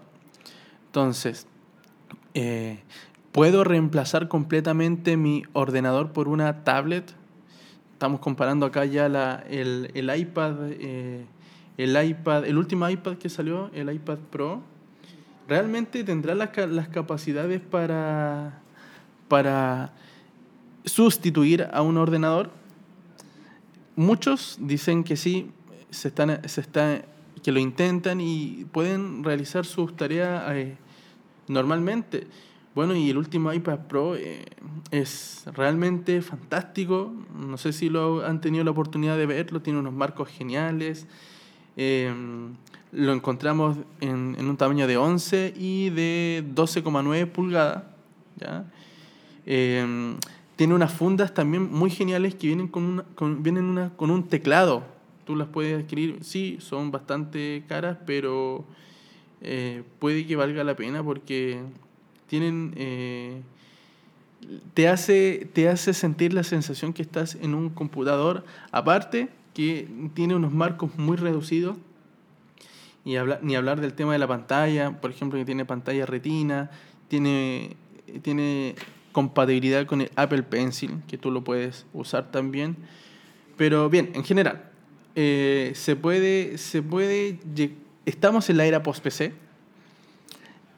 Entonces, 0.85 1.47
eh, 2.33 2.79
¿puedo 3.33 3.65
reemplazar 3.65 4.29
completamente 4.29 5.17
mi 5.17 5.43
ordenador 5.51 6.13
por 6.13 6.29
una 6.29 6.63
tablet? 6.63 7.13
Estamos 7.91 8.21
comparando 8.21 8.65
acá 8.65 8.85
ya 8.85 9.09
la, 9.09 9.43
el, 9.49 9.91
iPad, 10.17 10.55
eh, 10.71 11.25
el 11.75 12.09
iPad, 12.09 12.45
el 12.45 12.57
último 12.57 12.89
iPad 12.89 13.17
que 13.17 13.27
salió, 13.27 13.69
el 13.73 13.91
iPad 13.93 14.19
Pro 14.31 14.76
¿realmente 15.47 16.03
tendrá 16.03 16.35
las, 16.35 16.55
las 16.69 16.87
capacidades 16.89 17.61
para, 17.61 18.61
para 19.27 19.93
sustituir 20.85 21.67
a 21.71 21.81
un 21.81 21.97
ordenador? 21.97 22.51
Muchos 23.95 24.57
dicen 24.59 25.03
que 25.03 25.15
sí, 25.15 25.51
se 25.89 26.09
están, 26.09 26.41
se 26.47 26.61
está, 26.61 27.01
que 27.43 27.51
lo 27.51 27.59
intentan 27.59 28.21
y 28.21 28.65
pueden 28.71 29.23
realizar 29.23 29.65
sus 29.65 29.95
tareas 29.95 30.43
eh, 30.55 30.77
normalmente. 31.47 32.27
Bueno, 32.75 32.95
y 32.95 33.09
el 33.09 33.17
último 33.17 33.51
iPad 33.51 33.79
Pro 33.87 34.15
eh, 34.15 34.45
es 34.91 35.45
realmente 35.55 36.21
fantástico. 36.21 37.11
No 37.35 37.57
sé 37.57 37.73
si 37.73 37.89
lo 37.89 38.23
han 38.23 38.39
tenido 38.39 38.63
la 38.63 38.69
oportunidad 38.69 39.17
de 39.17 39.25
verlo. 39.25 39.63
Tiene 39.63 39.79
unos 39.79 39.93
marcos 39.93 40.29
geniales. 40.29 41.07
Eh, 41.77 42.11
lo 42.91 43.13
encontramos 43.13 43.77
en, 44.01 44.35
un 44.39 44.57
tamaño 44.57 44.87
de 44.87 44.97
11 44.97 45.53
y 45.55 45.89
de 45.91 46.43
12,9 46.55 47.27
pulgadas. 47.27 47.83
Em, 49.45 50.17
tiene 50.55 50.73
unas 50.73 50.91
fundas 50.91 51.33
también 51.33 51.71
muy 51.71 51.89
geniales 51.89 52.35
que 52.35 52.47
vienen 52.47 52.67
con, 52.67 53.05
una, 53.19 53.89
con 53.95 54.11
un 54.11 54.27
teclado. 54.27 54.83
Tú 55.25 55.35
las 55.35 55.47
puedes 55.47 55.83
adquirir, 55.83 56.23
sí, 56.23 56.57
son 56.59 56.89
bastante 56.91 57.63
caras, 57.67 57.97
pero 58.05 58.65
eh, 59.41 59.83
puede 59.99 60.25
que 60.25 60.35
valga 60.35 60.63
la 60.63 60.75
pena 60.75 61.03
porque 61.03 61.59
tienen... 62.27 62.73
Eh, 62.75 63.41
te 64.73 64.87
hace, 64.87 65.49
te 65.51 65.67
hace 65.67 65.93
sentir 65.93 66.33
la 66.33 66.43
sensación 66.43 66.93
que 66.93 67.01
estás 67.01 67.35
en 67.35 67.53
un 67.53 67.69
computador, 67.69 68.45
aparte 68.71 69.29
que 69.57 69.87
tiene 70.13 70.35
unos 70.35 70.53
marcos 70.53 70.95
muy 70.99 71.17
reducidos 71.17 71.77
y 73.03 73.15
ni 73.41 73.55
hablar 73.55 73.81
del 73.81 73.93
tema 73.95 74.13
de 74.13 74.19
la 74.19 74.27
pantalla, 74.27 75.01
por 75.01 75.09
ejemplo, 75.09 75.39
que 75.39 75.45
tiene 75.45 75.65
pantalla 75.65 76.05
retina, 76.05 76.69
tiene, 77.07 77.75
tiene 78.21 78.75
compatibilidad 79.11 79.87
con 79.87 80.01
el 80.01 80.11
Apple 80.15 80.43
Pencil, 80.43 81.01
que 81.07 81.17
tú 81.17 81.31
lo 81.31 81.43
puedes 81.43 81.87
usar 81.91 82.29
también. 82.29 82.77
Pero 83.57 83.89
bien, 83.89 84.11
en 84.13 84.23
general, 84.23 84.69
eh, 85.15 85.71
se 85.73 85.95
puede, 85.95 86.59
se 86.59 86.83
puede, 86.83 87.39
estamos 88.05 88.51
en 88.51 88.57
la 88.57 88.67
era 88.67 88.83
post-PC, 88.83 89.33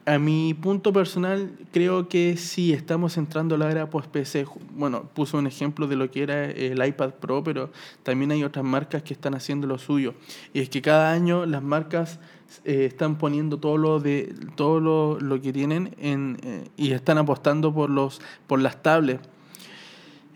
a 0.06 0.18
mi 0.18 0.54
punto 0.54 0.92
personal, 0.92 1.50
creo 1.72 2.08
que 2.08 2.36
sí, 2.36 2.72
estamos 2.72 3.16
entrando 3.16 3.54
a 3.54 3.58
la 3.58 3.70
era 3.70 3.90
post-PC. 3.90 4.46
Bueno, 4.72 5.04
puso 5.14 5.38
un 5.38 5.46
ejemplo 5.46 5.86
de 5.86 5.96
lo 5.96 6.10
que 6.10 6.22
era 6.22 6.46
el 6.46 6.84
iPad 6.84 7.10
Pro, 7.14 7.44
pero 7.44 7.70
también 8.02 8.30
hay 8.32 8.42
otras 8.42 8.64
marcas 8.64 9.02
que 9.02 9.12
están 9.12 9.34
haciendo 9.34 9.66
lo 9.66 9.78
suyo. 9.78 10.14
Y 10.52 10.60
es 10.60 10.70
que 10.70 10.80
cada 10.80 11.12
año 11.12 11.44
las 11.44 11.62
marcas 11.62 12.18
eh, 12.64 12.86
están 12.86 13.18
poniendo 13.18 13.58
todo 13.58 13.76
lo 13.76 14.00
de 14.00 14.34
todo 14.56 14.80
lo, 15.20 15.40
que 15.40 15.52
tienen 15.52 15.94
en, 15.98 16.38
eh, 16.42 16.64
y 16.76 16.92
están 16.92 17.18
apostando 17.18 17.72
por 17.72 17.90
los 17.90 18.20
por 18.46 18.60
las 18.60 18.82
tablets. 18.82 19.28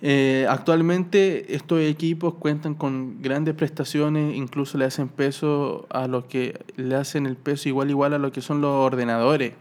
Eh, 0.06 0.44
actualmente 0.50 1.54
estos 1.54 1.80
equipos 1.80 2.34
cuentan 2.34 2.74
con 2.74 3.22
grandes 3.22 3.54
prestaciones, 3.54 4.36
incluso 4.36 4.76
le 4.76 4.84
hacen 4.84 5.08
peso 5.08 5.86
a 5.88 6.06
los 6.08 6.26
que 6.26 6.60
le 6.76 6.94
hacen 6.94 7.24
el 7.24 7.36
peso 7.36 7.70
igual 7.70 7.88
igual 7.88 8.12
a 8.12 8.18
lo 8.18 8.30
que 8.30 8.42
son 8.42 8.60
los 8.60 8.70
ordenadores. 8.70 9.54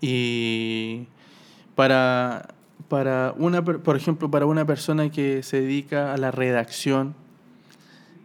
Y 0.00 1.04
para, 1.74 2.54
para 2.88 3.34
una, 3.36 3.62
por 3.62 3.96
ejemplo, 3.96 4.30
para 4.30 4.46
una 4.46 4.64
persona 4.64 5.10
que 5.10 5.42
se 5.42 5.60
dedica 5.60 6.14
a 6.14 6.16
la 6.16 6.30
redacción, 6.30 7.14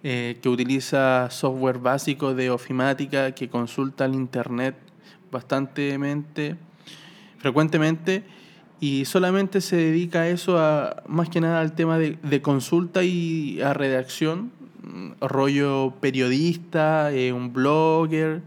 eh, 0.04 0.40
que 0.42 0.48
utiliza 0.48 1.28
software 1.32 1.80
básico 1.80 2.34
de 2.34 2.50
ofimática, 2.50 3.34
que 3.34 3.50
consulta 3.50 4.06
el 4.06 4.16
internet 4.16 4.78
bastantemente, 5.34 6.56
frecuentemente, 7.40 8.24
y 8.80 9.06
solamente 9.06 9.62
se 9.62 9.78
dedica 9.78 10.28
eso, 10.28 10.60
a, 10.60 11.04
más 11.08 11.30
que 11.30 11.42
nada 11.42 11.62
al 11.62 11.74
tema 11.74 11.98
de, 11.98 12.42
consulta 12.42 13.04
y 13.04 13.62
a 13.62 13.74
redacción, 13.74 14.52
mm, 14.84 15.12
rollo 15.22 15.94
periodista, 16.02 17.12
eh, 17.14 17.32
un 17.32 17.54
blogger. 17.54 18.42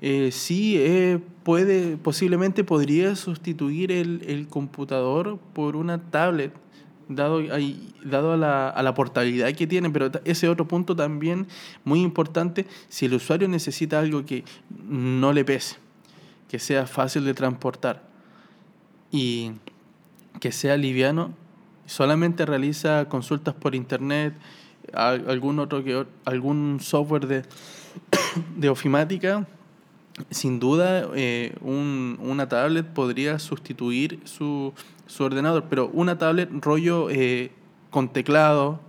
Eh, 0.00 0.30
sí, 0.32 0.76
eh, 0.78 1.18
puede, 1.42 1.96
posiblemente 1.96 2.62
podría 2.62 3.16
sustituir 3.16 3.90
el, 3.90 4.46
computador 4.48 5.38
por 5.54 5.76
una 5.76 5.98
tablet, 6.10 6.52
dado, 7.08 7.40
dado 8.04 8.32
a, 8.34 8.36
la, 8.36 8.68
a 8.68 8.82
la 8.82 8.94
portabilidad 8.94 9.52
que 9.54 9.66
tiene, 9.66 9.90
pero 9.90 10.10
ese 10.24 10.48
otro 10.48 10.68
punto 10.68 10.94
también 10.94 11.46
muy 11.84 12.02
importante, 12.02 12.66
si 12.88 13.06
el 13.06 13.14
usuario 13.14 13.48
necesita 13.48 13.98
algo 13.98 14.24
que 14.24 14.44
no 14.88 15.32
le 15.32 15.44
pese, 15.44 15.76
que 16.48 16.58
sea 16.58 16.86
fácil 16.86 17.24
de 17.24 17.34
transportar 17.34 18.07
y 19.10 19.52
que 20.40 20.52
sea 20.52 20.76
liviano, 20.76 21.32
solamente 21.86 22.46
realiza 22.46 23.08
consultas 23.08 23.54
por 23.54 23.74
internet, 23.74 24.34
algún 24.92 25.58
otro 25.58 25.82
algún 26.24 26.78
software 26.80 27.26
de, 27.26 27.42
de 28.56 28.68
ofimática, 28.68 29.46
sin 30.30 30.58
duda 30.58 31.08
eh, 31.14 31.54
un, 31.60 32.18
una 32.20 32.48
tablet 32.48 32.86
podría 32.86 33.38
sustituir 33.38 34.20
su, 34.24 34.72
su, 35.06 35.24
ordenador, 35.24 35.64
pero 35.68 35.88
una 35.92 36.18
tablet 36.18 36.50
rollo 36.60 37.08
eh, 37.10 37.52
con 37.90 38.08
teclado, 38.12 38.80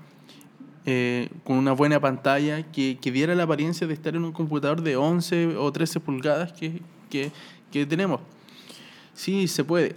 eh, 0.86 1.30
con 1.44 1.58
una 1.58 1.74
buena 1.74 2.00
pantalla, 2.00 2.64
que, 2.72 2.98
que, 3.00 3.12
diera 3.12 3.36
la 3.36 3.44
apariencia 3.44 3.86
de 3.86 3.94
estar 3.94 4.16
en 4.16 4.26
un 4.26 4.32
computador 4.32 4.82
de 4.82 4.96
11 4.96 5.58
o 5.58 5.72
13 5.72 6.00
pulgadas 6.00 6.54
que, 6.54 6.82
que, 7.10 7.32
que 7.72 7.86
tenemos. 7.86 8.22
Sí, 9.14 9.48
se 9.48 9.64
puede 9.64 9.96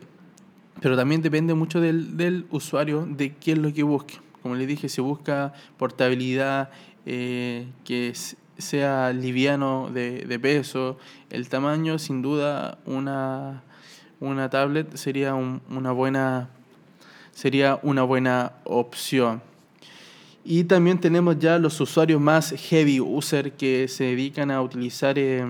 pero 0.83 0.97
también 0.97 1.23
depende 1.23 1.55
mucho 1.55 1.81
del, 1.81 2.17
del 2.17 2.45
usuario, 2.51 3.07
de 3.09 3.35
qué 3.37 3.53
es 3.53 3.59
lo 3.59 3.73
que 3.73 3.85
busque. 3.85 4.17
Como 4.43 4.57
les 4.57 4.67
dije, 4.67 4.89
si 4.89 5.01
busca 5.01 5.55
portabilidad, 5.79 6.71
eh, 7.07 7.69
que 7.85 8.13
sea 8.59 9.13
liviano 9.13 9.91
de, 9.93 10.25
de, 10.27 10.39
peso, 10.41 10.99
el 11.31 11.49
tamaño, 11.49 11.99
sin 11.99 12.21
duda, 12.21 12.79
una, 12.85 13.63
una 14.21 14.51
tablet 14.51 14.97
sería 14.97 15.35
una 15.35 15.93
buena 15.93 16.51
sería 17.33 17.81
una 17.83 18.03
buena 18.03 18.53
opción. 18.65 19.43
Y 20.45 20.65
también 20.65 21.01
tenemos 21.01 21.39
ya 21.39 21.59
los 21.59 21.81
usuarios 21.81 22.21
más 22.21 22.53
heavy 22.69 23.01
user 23.01 23.53
que 23.53 23.87
se 23.89 24.05
dedican 24.05 24.51
a 24.51 24.61
utilizar, 24.61 25.19
eh, 25.19 25.45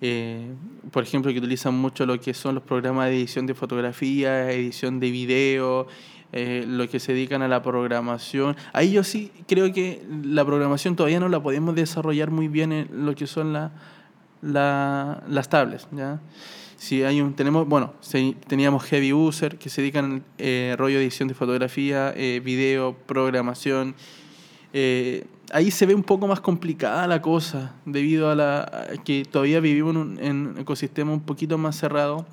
eh, 0.00 0.52
por 0.90 1.02
ejemplo, 1.02 1.32
que 1.32 1.38
utilizan 1.38 1.74
mucho 1.74 2.06
lo 2.06 2.18
que 2.20 2.34
son 2.34 2.56
los 2.56 2.64
programas 2.64 3.08
de 3.08 3.16
edición 3.16 3.46
de 3.46 3.54
fotografía, 3.54 4.50
edición 4.50 5.00
de 5.00 5.10
video, 5.10 5.86
eh, 6.32 6.64
lo 6.66 6.88
que 6.88 6.98
se 6.98 7.12
dedican 7.12 7.42
a 7.42 7.48
la 7.48 7.62
programación. 7.62 8.56
Ahí 8.72 8.92
yo 8.92 9.04
sí 9.04 9.30
creo 9.46 9.72
que 9.72 10.04
la 10.24 10.44
programación 10.44 10.96
todavía 10.96 11.20
no 11.20 11.28
la 11.28 11.42
podemos 11.42 11.74
desarrollar 11.74 12.30
muy 12.30 12.48
bien 12.48 12.72
en 12.72 13.06
lo 13.06 13.14
que 13.14 13.26
son 13.26 13.52
la, 13.52 13.72
las 14.42 15.48
tablets. 15.48 15.86
¿ya? 15.92 16.20
Si 16.76 17.02
hay 17.02 17.20
un, 17.20 17.34
tenemos, 17.34 17.66
bueno, 17.66 17.94
teníamos 18.46 18.84
heavy 18.84 19.12
user 19.12 19.56
que 19.56 19.70
se 19.70 19.80
dedican 19.80 20.24
eh, 20.38 20.74
rollo 20.76 20.98
de 20.98 21.04
edición 21.04 21.28
de 21.28 21.34
fotografía, 21.34 22.12
eh, 22.16 22.42
video, 22.44 22.94
programación. 23.06 23.94
Eh, 24.72 25.24
ahí 25.52 25.70
se 25.70 25.86
ve 25.86 25.94
un 25.94 26.02
poco 26.02 26.26
más 26.26 26.40
complicada 26.40 27.06
la 27.06 27.22
cosa 27.22 27.74
debido 27.84 28.30
a, 28.30 28.34
la, 28.34 28.88
que 29.04 29.24
todavía 29.24 29.60
vivimos 29.60 29.94
en 30.20 30.48
un, 30.48 30.58
ecosistema 30.58 31.12
un 31.12 31.20
poquito 31.20 31.58
más 31.58 31.76
cerrado. 31.76 32.26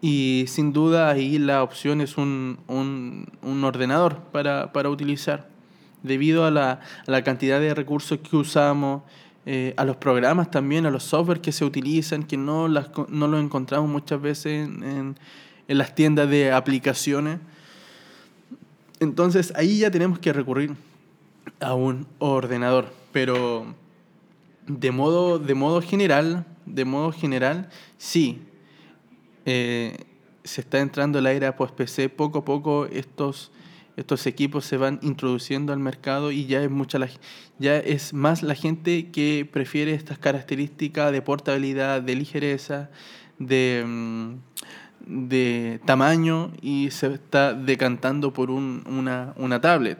Y 0.00 0.44
sin 0.48 0.72
duda 0.72 1.08
ahí 1.08 1.38
la 1.38 1.62
opción 1.62 2.00
es 2.00 2.16
un, 2.18 2.58
un, 2.66 3.26
un 3.42 3.64
ordenador 3.64 4.18
para, 4.32 4.72
para, 4.72 4.90
utilizar. 4.90 5.48
Debido 6.02 6.44
a 6.44 6.50
la, 6.50 6.80
la 7.06 7.24
cantidad 7.24 7.58
de 7.58 7.74
recursos 7.74 8.18
que 8.18 8.36
usamos, 8.36 9.02
eh, 9.48 9.74
a 9.76 9.84
los 9.84 9.96
programas 9.96 10.50
también, 10.50 10.86
a 10.86 10.90
los 10.90 11.04
software 11.04 11.40
que 11.40 11.52
se 11.52 11.64
utilizan, 11.64 12.24
que 12.24 12.36
no, 12.36 12.66
las, 12.66 12.90
no 13.08 13.28
los 13.28 13.40
encontramos 13.40 13.88
muchas 13.88 14.20
veces 14.20 14.66
en, 14.66 15.14
en, 15.68 15.78
las 15.78 15.94
tiendas 15.94 16.28
de 16.28 16.50
aplicaciones. 16.50 17.38
Entonces 18.98 19.52
ahí 19.54 19.78
ya 19.78 19.90
tenemos 19.92 20.18
que 20.18 20.32
recurrir 20.32 20.74
a 21.60 21.74
un 21.74 22.06
ordenador, 22.18 22.92
pero 23.12 23.74
de 24.66 24.90
modo, 24.90 25.38
de 25.38 25.54
modo 25.54 25.80
general, 25.80 26.46
de 26.66 26.84
modo 26.84 27.12
general, 27.12 27.68
sí, 27.98 28.42
eh, 29.44 29.96
se 30.44 30.60
está 30.60 30.80
entrando 30.80 31.20
la 31.20 31.32
era 31.32 31.56
post-PC, 31.56 32.08
poco 32.08 32.38
a 32.40 32.44
poco 32.44 32.86
estos 32.86 33.50
estos 33.96 34.26
equipos 34.26 34.64
se 34.64 34.76
van 34.76 34.98
introduciendo 35.02 35.72
al 35.72 35.78
mercado 35.78 36.30
y 36.30 36.46
ya 36.46 36.62
es 36.62 36.70
mucha 36.70 36.98
la, 36.98 37.08
ya 37.58 37.78
es 37.78 38.12
más 38.12 38.42
la 38.42 38.54
gente 38.54 39.10
que 39.10 39.48
prefiere 39.50 39.94
estas 39.94 40.18
características 40.18 41.12
de 41.12 41.22
portabilidad, 41.22 42.02
de 42.02 42.14
ligereza, 42.14 42.90
de, 43.38 43.84
mm, 43.86 44.34
de 45.06 45.80
tamaño 45.86 46.52
y 46.60 46.90
se 46.90 47.14
está 47.14 47.54
decantando 47.54 48.32
por 48.32 48.50
un, 48.50 48.84
una, 48.86 49.32
una, 49.36 49.60
tablet. 49.60 49.98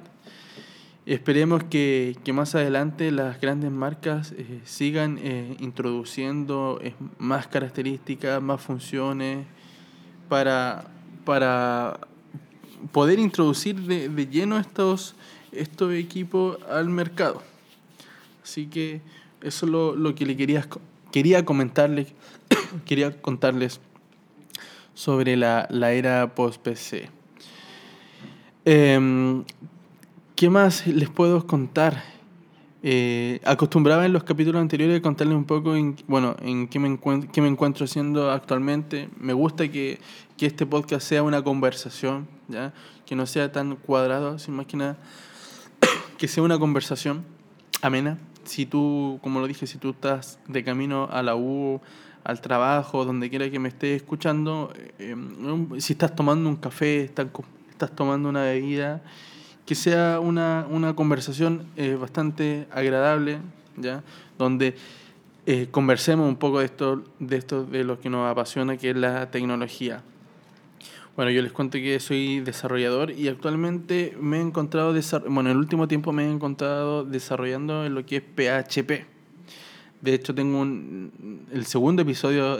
Esperemos 1.06 1.62
que, 1.62 2.16
que, 2.24 2.32
más 2.32 2.56
adelante 2.56 3.12
las 3.12 3.40
grandes 3.40 3.70
marcas 3.70 4.32
eh, 4.32 4.60
sigan 4.64 5.20
eh, 5.22 5.56
introduciendo 5.60 6.80
eh, 6.82 6.94
más 7.18 7.46
características, 7.46 8.42
más 8.42 8.60
funciones 8.60 9.46
para, 10.28 10.90
para 11.24 12.00
poder 12.90 13.20
introducir 13.20 13.82
de, 13.82 14.08
de 14.08 14.26
lleno 14.26 14.58
estos, 14.58 15.14
estos 15.52 15.92
equipos 15.92 16.58
al 16.68 16.88
mercado. 16.88 17.40
Así 18.42 18.66
que 18.66 19.00
eso 19.42 19.66
es 19.66 19.70
lo, 19.70 19.94
lo 19.94 20.12
que 20.16 20.26
le 20.26 20.36
quería, 20.36 20.66
quería 21.12 21.44
comentarles, 21.44 22.14
quería 22.84 23.22
contarles 23.22 23.80
sobre 24.94 25.36
la, 25.36 25.68
la 25.70 25.92
era 25.92 26.34
post-PC. 26.34 27.10
Em, 30.36 30.38
¿Qué 30.38 30.50
más 30.50 30.86
les 30.86 31.08
puedo 31.08 31.46
contar? 31.46 32.02
Eh, 32.82 33.40
acostumbraba 33.44 34.04
en 34.04 34.12
los 34.12 34.22
capítulos 34.22 34.60
anteriores 34.60 34.98
a 34.98 35.02
contarles 35.02 35.34
un 35.34 35.44
poco 35.44 35.74
en, 35.74 35.96
bueno, 36.06 36.36
en 36.42 36.68
qué 36.68 36.78
me, 36.78 36.98
qué 37.32 37.40
me 37.40 37.48
encuentro 37.48 37.84
haciendo 37.84 38.30
actualmente. 38.30 39.08
Me 39.18 39.32
gusta 39.32 39.68
que, 39.68 39.98
que, 40.36 40.46
este 40.46 40.66
podcast 40.66 41.06
sea 41.06 41.22
una 41.22 41.42
conversación, 41.42 42.28
¿ya? 42.48 42.72
que 43.06 43.16
no 43.16 43.26
sea 43.26 43.50
tan 43.50 43.76
cuadrado, 43.76 44.38
sin 44.38 44.54
más 44.54 44.66
que 44.66 44.76
nada, 44.76 44.98
que 46.18 46.28
sea 46.28 46.42
una 46.42 46.58
conversación 46.58 47.24
amena. 47.82 48.18
Si 48.44 48.66
tú, 48.66 49.18
como 49.22 49.40
lo 49.40 49.46
dije, 49.46 49.66
si 49.66 49.78
tú 49.78 49.90
estás 49.90 50.38
de 50.46 50.62
camino 50.62 51.08
a 51.10 51.22
la 51.22 51.34
U, 51.34 51.80
al 52.24 52.40
trabajo, 52.40 53.04
donde 53.04 53.30
quiera 53.30 53.50
que 53.50 53.58
me 53.58 53.68
estés 53.68 53.96
escuchando, 53.96 54.72
eh, 54.98 55.16
si 55.78 55.94
estás 55.94 56.14
tomando 56.14 56.48
un 56.48 56.56
café, 56.56 57.04
estás, 57.04 57.26
estás 57.70 57.96
tomando 57.96 58.28
una 58.28 58.42
bebida, 58.42 59.02
que 59.66 59.74
sea 59.74 60.20
una, 60.20 60.66
una 60.70 60.94
conversación 60.94 61.66
eh, 61.76 61.96
bastante 62.00 62.66
agradable, 62.70 63.38
¿ya? 63.76 64.02
donde 64.38 64.76
eh, 65.44 65.66
conversemos 65.70 66.28
un 66.28 66.36
poco 66.36 66.60
de 66.60 66.66
esto, 66.66 67.04
de 67.18 67.36
esto 67.36 67.64
de 67.64 67.84
lo 67.84 68.00
que 68.00 68.08
nos 68.08 68.30
apasiona, 68.30 68.76
que 68.76 68.90
es 68.90 68.96
la 68.96 69.30
tecnología. 69.30 70.02
Bueno, 71.16 71.30
yo 71.30 71.42
les 71.42 71.50
cuento 71.50 71.78
que 71.78 71.98
soy 71.98 72.40
desarrollador 72.40 73.10
y 73.10 73.26
actualmente 73.28 74.16
me 74.20 74.38
he 74.38 74.40
encontrado, 74.40 74.94
bueno, 75.28 75.50
en 75.50 75.56
el 75.56 75.56
último 75.56 75.88
tiempo 75.88 76.12
me 76.12 76.26
he 76.26 76.30
encontrado 76.30 77.04
desarrollando 77.04 77.86
en 77.86 77.94
lo 77.94 78.04
que 78.04 78.16
es 78.16 78.22
PHP. 78.22 79.06
De 80.00 80.14
hecho, 80.14 80.34
tengo 80.34 80.60
un, 80.60 81.46
el 81.52 81.64
segundo 81.64 82.02
episodio 82.02 82.58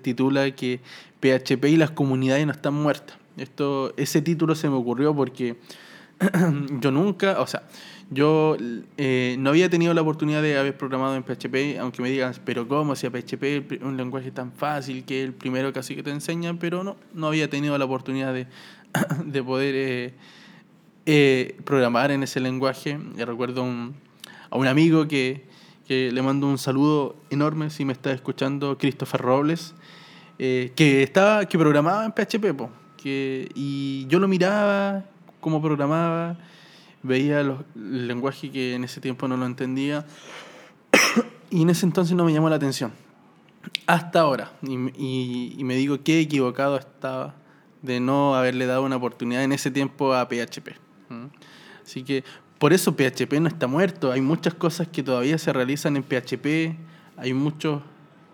titula 0.00 0.50
que 0.52 0.80
PHP 1.20 1.64
y 1.64 1.76
las 1.76 1.90
comunidades 1.90 2.46
no 2.46 2.52
están 2.52 2.74
muertas. 2.74 3.18
Esto, 3.36 3.92
ese 3.96 4.22
título 4.22 4.54
se 4.54 4.68
me 4.68 4.76
ocurrió 4.76 5.14
porque 5.14 5.56
yo 6.80 6.90
nunca, 6.90 7.40
o 7.40 7.46
sea, 7.46 7.62
yo 8.10 8.56
eh, 8.96 9.36
no 9.38 9.50
había 9.50 9.68
tenido 9.68 9.94
la 9.94 10.02
oportunidad 10.02 10.42
de 10.42 10.58
haber 10.58 10.76
programado 10.76 11.14
en 11.14 11.22
PHP, 11.22 11.78
aunque 11.78 12.02
me 12.02 12.10
digan, 12.10 12.34
pero 12.44 12.66
¿cómo? 12.66 12.96
Si 12.96 13.08
PHP 13.08 13.72
es 13.72 13.82
un 13.82 13.96
lenguaje 13.96 14.30
tan 14.30 14.52
fácil 14.52 15.04
que 15.04 15.22
el 15.22 15.32
primero 15.32 15.72
casi 15.72 15.94
que 15.94 16.02
te 16.02 16.10
enseñan, 16.10 16.58
pero 16.58 16.82
no, 16.82 16.96
no 17.12 17.28
había 17.28 17.48
tenido 17.48 17.76
la 17.78 17.84
oportunidad 17.84 18.32
de, 18.32 18.46
de 19.24 19.42
poder 19.42 19.74
eh, 19.76 20.14
eh, 21.06 21.56
programar 21.64 22.10
en 22.10 22.22
ese 22.22 22.40
lenguaje. 22.40 22.98
Recuerdo 23.16 23.62
a 23.62 24.56
un 24.56 24.66
amigo 24.66 25.06
que, 25.06 25.44
que, 25.86 26.10
le 26.10 26.22
mando 26.22 26.48
un 26.48 26.58
saludo 26.58 27.16
enorme 27.30 27.70
si 27.70 27.84
me 27.84 27.92
está 27.92 28.10
escuchando, 28.10 28.76
Christopher 28.78 29.20
Robles, 29.20 29.74
que, 30.38 31.02
estaba, 31.02 31.44
que 31.46 31.58
programaba 31.58 32.04
en 32.06 32.12
PHP, 32.12 32.56
que, 32.96 33.50
y 33.54 34.06
yo 34.08 34.18
lo 34.18 34.28
miraba 34.28 35.04
cómo 35.40 35.60
programaba, 35.62 36.36
veía 37.02 37.42
los, 37.42 37.60
el 37.74 38.08
lenguaje 38.08 38.50
que 38.50 38.74
en 38.74 38.84
ese 38.84 39.00
tiempo 39.00 39.28
no 39.28 39.36
lo 39.36 39.46
entendía 39.46 40.06
y 41.50 41.62
en 41.62 41.70
ese 41.70 41.86
entonces 41.86 42.16
no 42.16 42.24
me 42.24 42.32
llamó 42.32 42.48
la 42.48 42.56
atención. 42.56 42.92
Hasta 43.86 44.20
ahora. 44.20 44.52
Y, 44.62 44.74
y, 44.96 45.54
y 45.58 45.64
me 45.64 45.76
digo 45.76 46.02
qué 46.02 46.20
equivocado 46.20 46.76
estaba 46.76 47.34
de 47.82 48.00
no 48.00 48.34
haberle 48.34 48.66
dado 48.66 48.82
una 48.82 48.96
oportunidad 48.96 49.44
en 49.44 49.52
ese 49.52 49.70
tiempo 49.70 50.14
a 50.14 50.28
PHP. 50.28 50.70
Así 51.84 52.02
que 52.02 52.24
por 52.58 52.72
eso 52.72 52.94
PHP 52.94 53.40
no 53.40 53.48
está 53.48 53.66
muerto. 53.66 54.12
Hay 54.12 54.20
muchas 54.20 54.54
cosas 54.54 54.88
que 54.88 55.02
todavía 55.02 55.38
se 55.38 55.52
realizan 55.52 55.96
en 55.96 56.02
PHP. 56.02 56.76
Hay 57.16 57.32
muchos, 57.32 57.82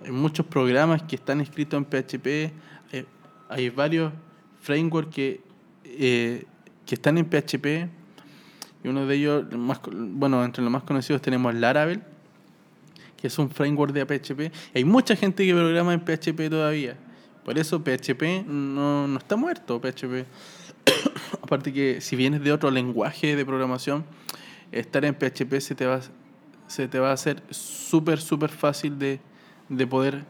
hay 0.05 0.11
muchos 0.11 0.47
programas 0.47 1.03
que 1.03 1.17
están 1.17 1.40
escritos 1.40 1.79
en 1.79 1.85
PHP. 1.85 2.53
Hay, 2.93 3.07
hay 3.49 3.71
varios 3.71 4.12
frameworks 4.61 5.14
que 5.14 5.40
eh, 5.85 6.47
que 6.87 6.94
están 6.94 7.18
en 7.18 7.27
PHP. 7.27 7.88
Y 8.83 8.88
uno 8.88 9.07
de 9.07 9.14
ellos, 9.14 9.44
más, 9.53 9.81
bueno, 9.92 10.44
entre 10.44 10.62
los 10.62 10.70
más 10.70 10.83
conocidos 10.83 11.23
tenemos 11.23 11.55
Laravel, 11.55 12.03
que 13.16 13.29
es 13.29 13.38
un 13.38 13.51
framework 13.51 13.92
de 13.92 14.05
PHP. 14.05 14.53
Hay 14.75 14.85
mucha 14.85 15.16
gente 15.16 15.47
que 15.47 15.55
programa 15.55 15.94
en 15.94 16.01
PHP 16.01 16.51
todavía. 16.51 16.97
Por 17.44 17.59
eso 17.59 17.83
PHP 17.83 18.47
no, 18.47 19.07
no 19.07 19.18
está 19.18 19.37
muerto, 19.37 19.81
PHP. 19.81 20.27
Aparte 21.42 21.73
que 21.73 22.01
si 22.01 22.16
vienes 22.16 22.42
de 22.42 22.53
otro 22.53 22.70
lenguaje 22.70 23.37
de 23.37 23.44
programación, 23.44 24.05
estar 24.73 25.05
en 25.05 25.14
PHP 25.14 25.61
se 25.61 25.75
te 25.75 25.87
va, 25.87 26.01
se 26.66 26.88
te 26.88 26.99
va 26.99 27.11
a 27.11 27.12
hacer 27.12 27.42
súper, 27.51 28.20
súper 28.20 28.51
fácil 28.51 28.99
de, 28.99 29.20
de 29.68 29.87
poder 29.87 30.25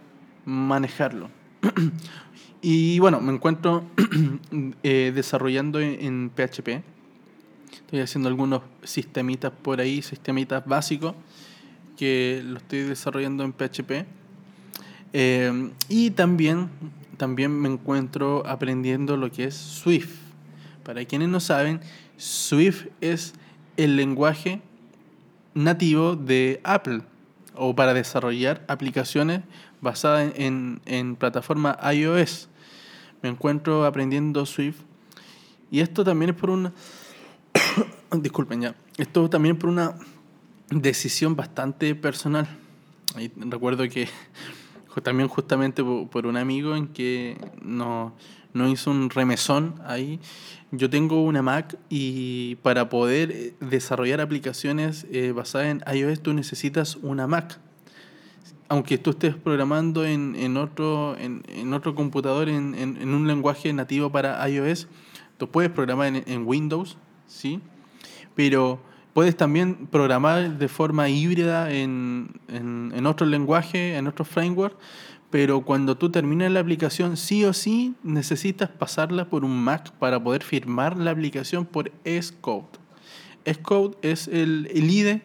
manejarlo. 0.45 1.31
Y 2.67 2.99
bueno, 2.99 3.21
me 3.21 3.31
encuentro 3.31 3.85
eh, 4.83 5.13
desarrollando 5.15 5.81
en, 5.81 6.31
PHP. 6.35 6.83
Estoy 7.71 8.01
haciendo 8.01 8.31
algunos 8.31 8.63
sistemitas 8.83 9.53
por 9.53 9.83
ahí, 9.83 10.01
sistemitas 10.01 10.65
básicos, 10.65 11.15
que 11.99 12.43
lo 12.43 12.57
estoy 12.57 12.85
desarrollando 12.85 13.45
en 13.45 13.53
PHP. 13.53 14.07
Eh, 15.13 15.73
y 15.91 16.13
también, 16.13 16.71
también 17.19 17.51
me 17.51 17.69
encuentro 17.69 18.47
aprendiendo 18.47 19.19
lo 19.19 19.31
que 19.31 19.45
es 19.45 19.55
Swift. 19.55 20.17
Para 20.85 21.05
quienes 21.05 21.29
no 21.29 21.41
saben, 21.41 21.83
Swift 22.17 22.87
es 23.03 23.35
el 23.77 23.95
lenguaje 23.97 24.63
nativo 25.53 26.17
de 26.17 26.63
Apple 26.65 27.03
o 27.55 27.77
para 27.77 27.93
desarrollar 27.93 28.65
aplicaciones 28.69 29.43
basadas 29.83 30.33
en, 30.37 30.81
en 30.87 31.15
plataforma 31.17 31.79
iOS 31.93 32.49
me 33.25 33.31
encuentro 33.31 33.87
aprendiendo 33.87 34.45
Swift. 34.45 34.83
Y 35.71 35.81
esto 35.81 36.05
también 36.05 36.33
es 36.33 36.37
por 36.37 36.51
una, 36.51 36.75
disculpen 38.19 38.61
ya, 38.61 38.75
esto 38.99 39.31
también 39.31 39.59
por 39.59 39.71
una 39.71 39.95
decisión 40.69 41.35
bastante 41.35 41.95
personal. 41.95 42.47
recuerdo 43.37 43.89
que 43.89 44.09
también 45.03 45.31
justamente 45.31 45.83
por, 45.83 46.27
un 46.27 46.37
amigo 46.37 46.77
en 46.77 46.89
que 46.89 47.39
no 47.63 48.13
hizo 48.69 48.91
un 48.91 49.09
remesón 49.09 49.77
ahí. 49.87 50.21
Yo 50.71 50.91
tengo 50.91 51.25
una 51.25 51.41
Mac 51.41 51.79
y 51.89 52.57
para 52.57 52.91
poder 52.91 53.31
eh, 53.31 53.55
desarrollar 53.59 54.21
aplicaciones 54.21 55.07
eh, 55.11 55.33
basadas 55.33 55.69
en 55.69 55.83
iOS 55.97 56.23
tú 56.23 56.35
necesitas 56.35 56.97
una 56.97 57.27
Mac. 57.27 57.59
Aunque 58.69 58.99
tú 58.99 59.11
estés 59.11 59.35
programando 59.35 60.05
en, 60.05 60.35
en 60.37 60.57
otro, 60.57 61.17
en, 61.19 61.43
en, 61.49 61.75
otro 61.75 61.95
computador, 61.95 62.49
en, 62.49 62.75
en, 62.75 63.15
un 63.15 63.27
lenguaje 63.27 63.73
nativo 63.73 64.11
para 64.11 64.49
iOS, 64.49 64.89
tú 65.37 65.49
puedes 65.49 65.71
programar 65.71 66.23
en, 66.27 66.47
Windows, 66.47 66.97
¿sí? 67.27 67.61
Pero 68.35 68.81
puedes 69.13 69.37
también 69.37 69.87
programar 69.87 70.59
de 70.59 70.69
forma 70.69 71.09
híbrida 71.09 71.73
en, 71.73 72.31
otro 73.07 73.27
lenguaje, 73.27 73.97
en 73.97 74.07
otro 74.07 74.25
framework, 74.25 74.77
pero 75.31 75.63
cuando 75.63 75.97
tú 75.97 76.11
terminas 76.11 76.51
la 76.53 76.61
aplicación, 76.61 77.17
sí 77.17 77.45
o 77.45 77.53
sí 77.53 77.95
necesitas 78.03 78.71
pasarla 78.71 79.29
por 79.29 79.45
un 79.45 79.63
Mac 79.63 79.91
para 79.93 80.23
poder 80.23 80.43
firmar 80.43 80.97
la 80.97 81.11
aplicación 81.11 81.67
por 81.67 81.91
Xcode. 82.05 82.79
Xcode 83.45 83.97
es 84.03 84.29
el, 84.29 84.69
el 84.73 84.91
IDE 84.91 85.23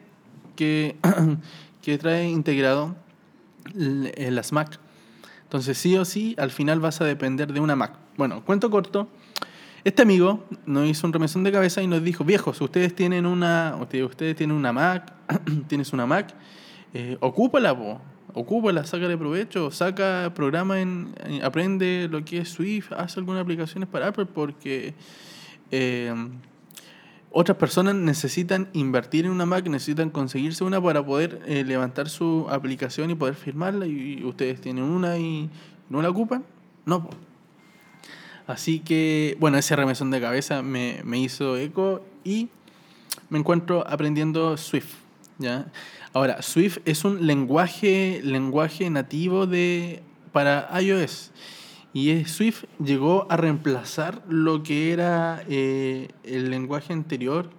que, 0.56 0.98
que 1.82 1.98
trae 1.98 2.30
integrado 2.30 2.96
las 3.74 4.52
Mac. 4.52 4.80
Entonces, 5.44 5.78
sí 5.78 5.98
o 5.98 6.06
sí, 6.06 6.36
al 6.38 6.52
final 6.52 6.80
vas 6.80 7.02
a 7.02 7.06
depender 7.06 7.52
de 7.54 7.60
una 7.60 7.76
Mac. 7.76 7.94
Bueno, 8.18 8.44
cuento 8.46 8.70
corto. 8.70 9.08
Este 9.84 10.02
amigo 10.02 10.46
nos 10.66 10.88
hizo 10.88 11.08
un 11.08 11.14
remesón 11.14 11.44
de 11.44 11.52
cabeza 11.52 11.82
y 11.82 11.88
nos 11.88 12.04
dijo, 12.04 12.24
viejos, 12.24 12.60
ustedes 12.62 12.94
tienen 12.94 13.26
una, 13.26 13.78
ustedes, 13.80 14.36
tienen 14.36 14.56
una 14.56 14.74
Mac, 14.74 15.14
tienes 15.68 15.94
una 15.94 16.06
Mac, 16.06 16.36
eh, 16.94 17.18
ocúpala, 17.22 17.78
po 17.78 18.02
ocúpala, 18.34 18.86
sácale 18.86 19.18
provecho, 19.18 19.72
saca 19.72 20.32
programa 20.36 20.80
en, 20.80 21.14
aprende 21.44 22.08
lo 22.10 22.24
que 22.24 22.40
es 22.40 22.50
Swift, 22.50 22.92
haz 22.94 23.18
algunas 23.18 23.42
aplicaciones 23.42 23.90
para 23.90 24.08
Apple 24.08 24.26
porque 24.26 24.94
eh, 25.72 26.14
otras 27.32 27.58
personas 27.58 27.96
necesitan 27.96 28.70
invertir 28.74 29.26
en 29.26 29.32
una 29.32 29.46
Mac, 29.46 29.68
necesitan 29.68 30.10
conseguirse 30.10 30.64
una 30.64 30.82
para 30.82 31.06
poder 31.06 31.42
eh, 31.46 31.64
levantar 31.64 32.10
su 32.10 32.48
aplicación 32.50 33.12
y 33.12 33.16
poder 33.16 33.36
firmarla 33.36 33.86
y 33.86 34.24
ustedes 34.24 34.60
tienen 34.62 34.84
una 34.84 35.18
y 35.18 35.50
no 35.90 36.02
la 36.02 36.10
ocupan. 36.10 36.44
No. 36.86 37.10
Así 38.48 38.80
que, 38.80 39.38
bueno, 39.40 39.58
ese 39.60 39.76
remesón 39.76 40.10
de 40.10 40.20
cabeza 40.20 40.64
me, 40.64 41.02
me 41.04 41.20
hizo 41.20 41.56
eco 41.56 42.04
y 42.24 42.50
me 43.30 43.38
encuentro 43.38 43.88
aprendiendo 43.88 44.58
Swift. 44.58 44.96
¿ya? 45.38 45.68
Ahora, 46.14 46.42
Swift 46.42 46.80
es 46.86 47.06
un 47.06 47.28
lenguaje, 47.28 48.22
lenguaje 48.24 48.90
nativo 48.90 49.46
de, 49.46 50.02
para 50.32 50.68
iOS. 50.82 51.32
Y 51.94 52.24
Swift 52.26 52.66
llegó 52.84 53.26
a 53.30 53.38
reemplazar 53.38 54.24
lo 54.28 54.62
que 54.62 54.92
era 54.92 55.44
eh, 55.50 56.10
el 56.24 56.52
lenguaje 56.52 56.94
anterior, 56.94 57.50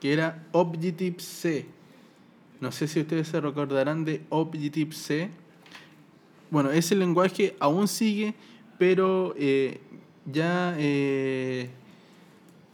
que 0.00 0.12
era 0.12 0.46
Objective-C. 0.52 1.66
No 2.60 2.72
sé 2.72 2.88
si 2.88 3.00
ustedes 3.00 3.28
se 3.28 3.40
recordarán 3.40 4.06
de 4.06 4.22
Objective-C. 4.30 5.30
Bueno, 6.50 6.70
ese 6.70 6.94
lenguaje 6.94 7.56
aún 7.60 7.86
sigue, 7.86 8.34
pero 8.78 9.34
eh, 9.36 9.80
ya 10.24 10.74
eh, 10.78 11.68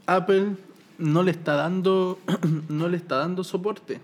Apple 0.07 0.55
no 0.99 1.25
le 1.25 1.33
está 1.33 1.55
dando, 1.55 2.21
no 2.69 2.89
le 2.89 2.97
está 2.97 3.17
dando 3.17 3.43
soporte. 3.43 4.01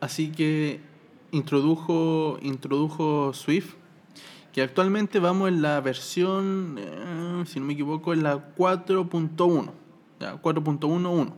Así 0.00 0.30
que 0.30 0.80
introdujo, 1.30 2.38
introdujo 2.40 3.32
Swift, 3.34 3.74
que 4.52 4.62
actualmente 4.62 5.18
vamos 5.18 5.48
en 5.48 5.62
la 5.62 5.80
versión, 5.80 6.76
eh, 6.78 7.44
si 7.46 7.58
no 7.58 7.66
me 7.66 7.72
equivoco, 7.72 8.12
en 8.12 8.22
la 8.22 8.54
4.1. 8.54 9.72
4.11. 10.20 11.32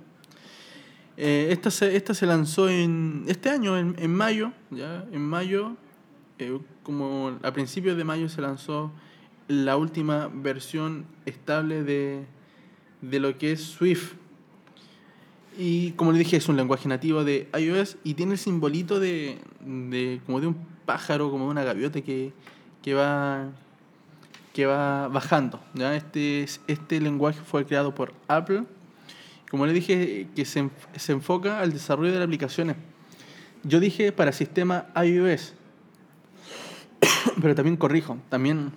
Eh, 1.16 1.48
esta, 1.50 1.70
se, 1.70 1.96
esta 1.96 2.12
se 2.12 2.26
lanzó 2.26 2.68
en 2.68 3.24
este 3.28 3.48
año, 3.48 3.78
en, 3.78 4.14
mayo, 4.14 4.52
¿ya? 4.70 5.06
En 5.12 5.22
mayo, 5.22 5.76
eh, 6.38 6.58
como 6.82 7.38
a 7.42 7.52
principios 7.52 7.96
de 7.96 8.02
mayo 8.02 8.28
se 8.28 8.40
lanzó 8.40 8.90
la 9.46 9.76
última 9.76 10.28
versión 10.34 11.06
estable 11.24 11.84
de, 11.84 12.26
de 13.00 13.20
lo 13.20 13.38
que 13.38 13.52
es 13.52 13.62
Swift. 13.62 14.14
Y 15.56 15.92
como 15.92 16.10
le 16.10 16.18
dije, 16.18 16.36
es 16.36 16.48
un 16.48 16.56
lenguaje 16.56 16.88
nativo 16.88 17.22
de 17.22 17.48
iOS 17.56 17.96
y 18.02 18.14
tiene 18.14 18.32
el 18.32 18.38
simbolito 18.38 18.98
de, 18.98 19.38
de 19.60 20.20
como 20.26 20.40
de 20.40 20.48
un 20.48 20.56
pájaro, 20.84 21.30
como 21.30 21.44
de 21.44 21.50
una 21.52 21.62
gaviota 21.62 22.00
que, 22.00 22.32
que 22.84 22.92
va 22.92 23.48
que 24.52 24.66
va 24.66 25.08
bajando. 25.08 25.58
¿ya? 25.72 25.96
Este, 25.96 26.46
este 26.68 27.00
lenguaje 27.00 27.40
fue 27.40 27.64
creado 27.64 27.94
por 27.94 28.12
Apple. 28.28 28.64
Como 29.50 29.66
le 29.66 29.72
dije, 29.72 30.28
que 30.36 30.44
se, 30.44 30.68
se 30.94 31.12
enfoca 31.12 31.60
al 31.60 31.72
desarrollo 31.72 32.12
de 32.12 32.18
las 32.18 32.26
aplicaciones. 32.26 32.76
Yo 33.64 33.80
dije 33.80 34.12
para 34.12 34.32
sistema 34.32 34.86
iOS, 35.02 35.54
pero 37.40 37.54
también 37.54 37.76
corrijo, 37.76 38.18
también 38.28 38.72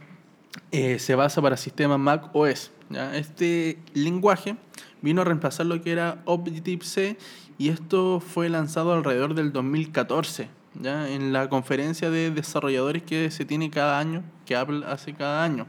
eh, 0.71 0.99
se 0.99 1.13
basa 1.13 1.41
para 1.41 1.57
sistema 1.57 1.97
Mac 1.97 2.29
OS. 2.33 2.71
¿ya? 2.89 3.15
Este 3.15 3.77
lenguaje 3.93 4.55
vino 5.01 5.21
a 5.21 5.25
reemplazar 5.25 5.65
lo 5.65 5.81
que 5.81 5.91
era 5.91 6.21
Objective-C 6.25 7.17
y 7.57 7.69
esto 7.69 8.21
fue 8.21 8.47
lanzado 8.47 8.93
alrededor 8.93 9.35
del 9.35 9.51
2014, 9.51 10.47
¿ya? 10.81 11.09
en 11.09 11.33
la 11.33 11.49
conferencia 11.49 12.09
de 12.09 12.31
desarrolladores 12.31 13.03
que 13.03 13.31
se 13.31 13.45
tiene 13.45 13.69
cada 13.69 13.99
año, 13.99 14.23
que 14.45 14.55
Apple 14.55 14.83
hace 14.85 15.13
cada 15.13 15.43
año. 15.43 15.65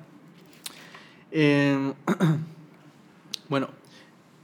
Em, 1.30 1.94
bueno, 3.48 3.68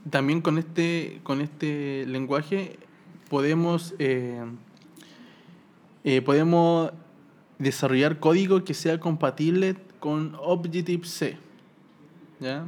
también 0.09 0.41
con 0.41 0.57
este, 0.57 1.19
con 1.23 1.41
este 1.41 2.05
lenguaje 2.07 2.77
podemos, 3.29 3.95
eh, 3.99 4.45
eh, 6.03 6.21
podemos 6.21 6.91
desarrollar 7.57 8.19
código 8.19 8.63
que 8.63 8.73
sea 8.73 8.99
compatible 8.99 9.75
con 9.99 10.35
Objective-C. 10.39 11.37
¿ya? 12.39 12.67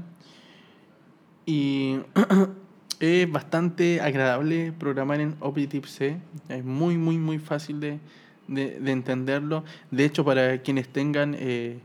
Y 1.45 1.99
es 2.99 3.31
bastante 3.31 4.01
agradable 4.01 4.71
programar 4.71 5.19
en 5.21 5.35
Objective-C. 5.39 6.17
Es 6.49 6.63
muy, 6.63 6.97
muy, 6.97 7.17
muy 7.17 7.39
fácil 7.39 7.79
de, 7.79 7.99
entenderlo. 8.47 9.63
De 9.91 10.05
hecho, 10.05 10.23
para 10.25 10.61
quienes 10.61 10.87
tengan 10.87 11.35
eh, 11.37 11.79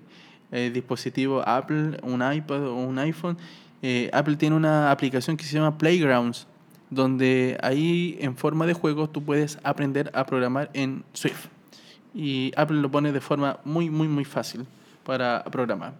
eh, 0.53 0.70
dispositivo 0.72 1.42
Apple, 1.46 1.98
un 2.03 2.22
iPad 2.22 2.66
o 2.66 2.77
un 2.77 2.98
iPhone, 2.98 3.37
eh, 3.83 4.09
Apple 4.12 4.37
tiene 4.37 4.57
una 4.57 4.90
aplicación 4.90 5.37
que 5.37 5.44
se 5.44 5.55
llama 5.55 5.77
Playgrounds, 5.77 6.46
donde 6.88 7.59
ahí 7.62 8.16
en 8.20 8.37
forma 8.37 8.66
de 8.66 8.75
juego 8.75 9.09
tú 9.09 9.22
puedes 9.22 9.59
aprender 9.64 10.11
a 10.14 10.25
programar 10.25 10.70
en 10.72 11.05
Swift. 11.12 11.46
Y 12.14 12.53
Apple 12.57 12.81
lo 12.81 12.90
pone 12.90 13.12
de 13.12 13.20
forma 13.20 13.59
muy, 13.64 13.90
muy, 13.90 14.09
muy 14.09 14.25
fácil 14.25 14.66
para 15.05 15.42
programar. 15.44 15.94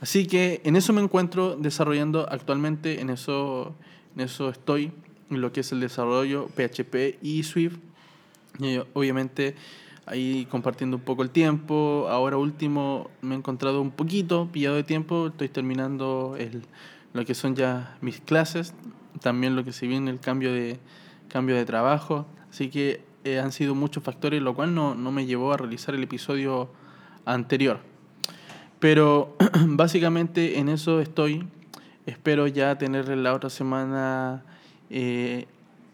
Así 0.00 0.26
que 0.26 0.60
en 0.64 0.74
eso 0.74 0.92
me 0.92 1.00
encuentro 1.00 1.56
desarrollando 1.56 2.28
actualmente, 2.28 3.00
en 3.00 3.08
eso, 3.10 3.76
eso 4.16 4.48
estoy, 4.48 4.92
en 5.30 5.40
lo 5.40 5.52
que 5.52 5.60
es 5.60 5.72
el 5.72 5.80
desarrollo 5.80 6.48
PHP 6.48 7.18
y 7.22 7.42
Swift. 7.42 7.78
Y 8.58 8.78
obviamente 8.92 9.54
ahí 10.06 10.46
compartiendo 10.50 10.96
un 10.96 11.02
poco 11.02 11.22
el 11.22 11.30
tiempo. 11.30 12.06
Ahora 12.10 12.36
último 12.36 13.10
me 13.20 13.34
he 13.34 13.38
encontrado 13.38 13.80
un 13.80 13.90
poquito 13.90 14.48
pillado 14.52 14.76
de 14.76 14.84
tiempo. 14.84 15.28
Estoy 15.28 15.48
terminando 15.48 16.36
el, 16.38 16.62
lo 17.12 17.24
que 17.24 17.34
son 17.34 17.54
ya 17.54 17.96
mis 18.00 18.20
clases. 18.20 18.74
También 19.20 19.56
lo 19.56 19.64
que 19.64 19.72
se 19.72 19.86
viene 19.86 20.10
el 20.10 20.20
cambio 20.20 20.52
de, 20.52 20.78
cambio 21.28 21.56
de 21.56 21.64
trabajo. 21.64 22.26
Así 22.50 22.68
que 22.68 23.02
eh, 23.24 23.38
han 23.38 23.52
sido 23.52 23.74
muchos 23.74 24.02
factores, 24.02 24.42
lo 24.42 24.54
cual 24.54 24.74
no, 24.74 24.94
no 24.94 25.12
me 25.12 25.26
llevó 25.26 25.52
a 25.52 25.56
realizar 25.56 25.94
el 25.94 26.02
episodio 26.02 26.70
anterior. 27.24 27.80
Pero 28.78 29.36
básicamente 29.66 30.58
en 30.58 30.68
eso 30.68 31.00
estoy. 31.00 31.46
Espero 32.06 32.46
ya 32.46 32.76
tener 32.78 33.08
la 33.08 33.32
otra 33.32 33.50
semana 33.50 34.42
eh, 34.90 35.46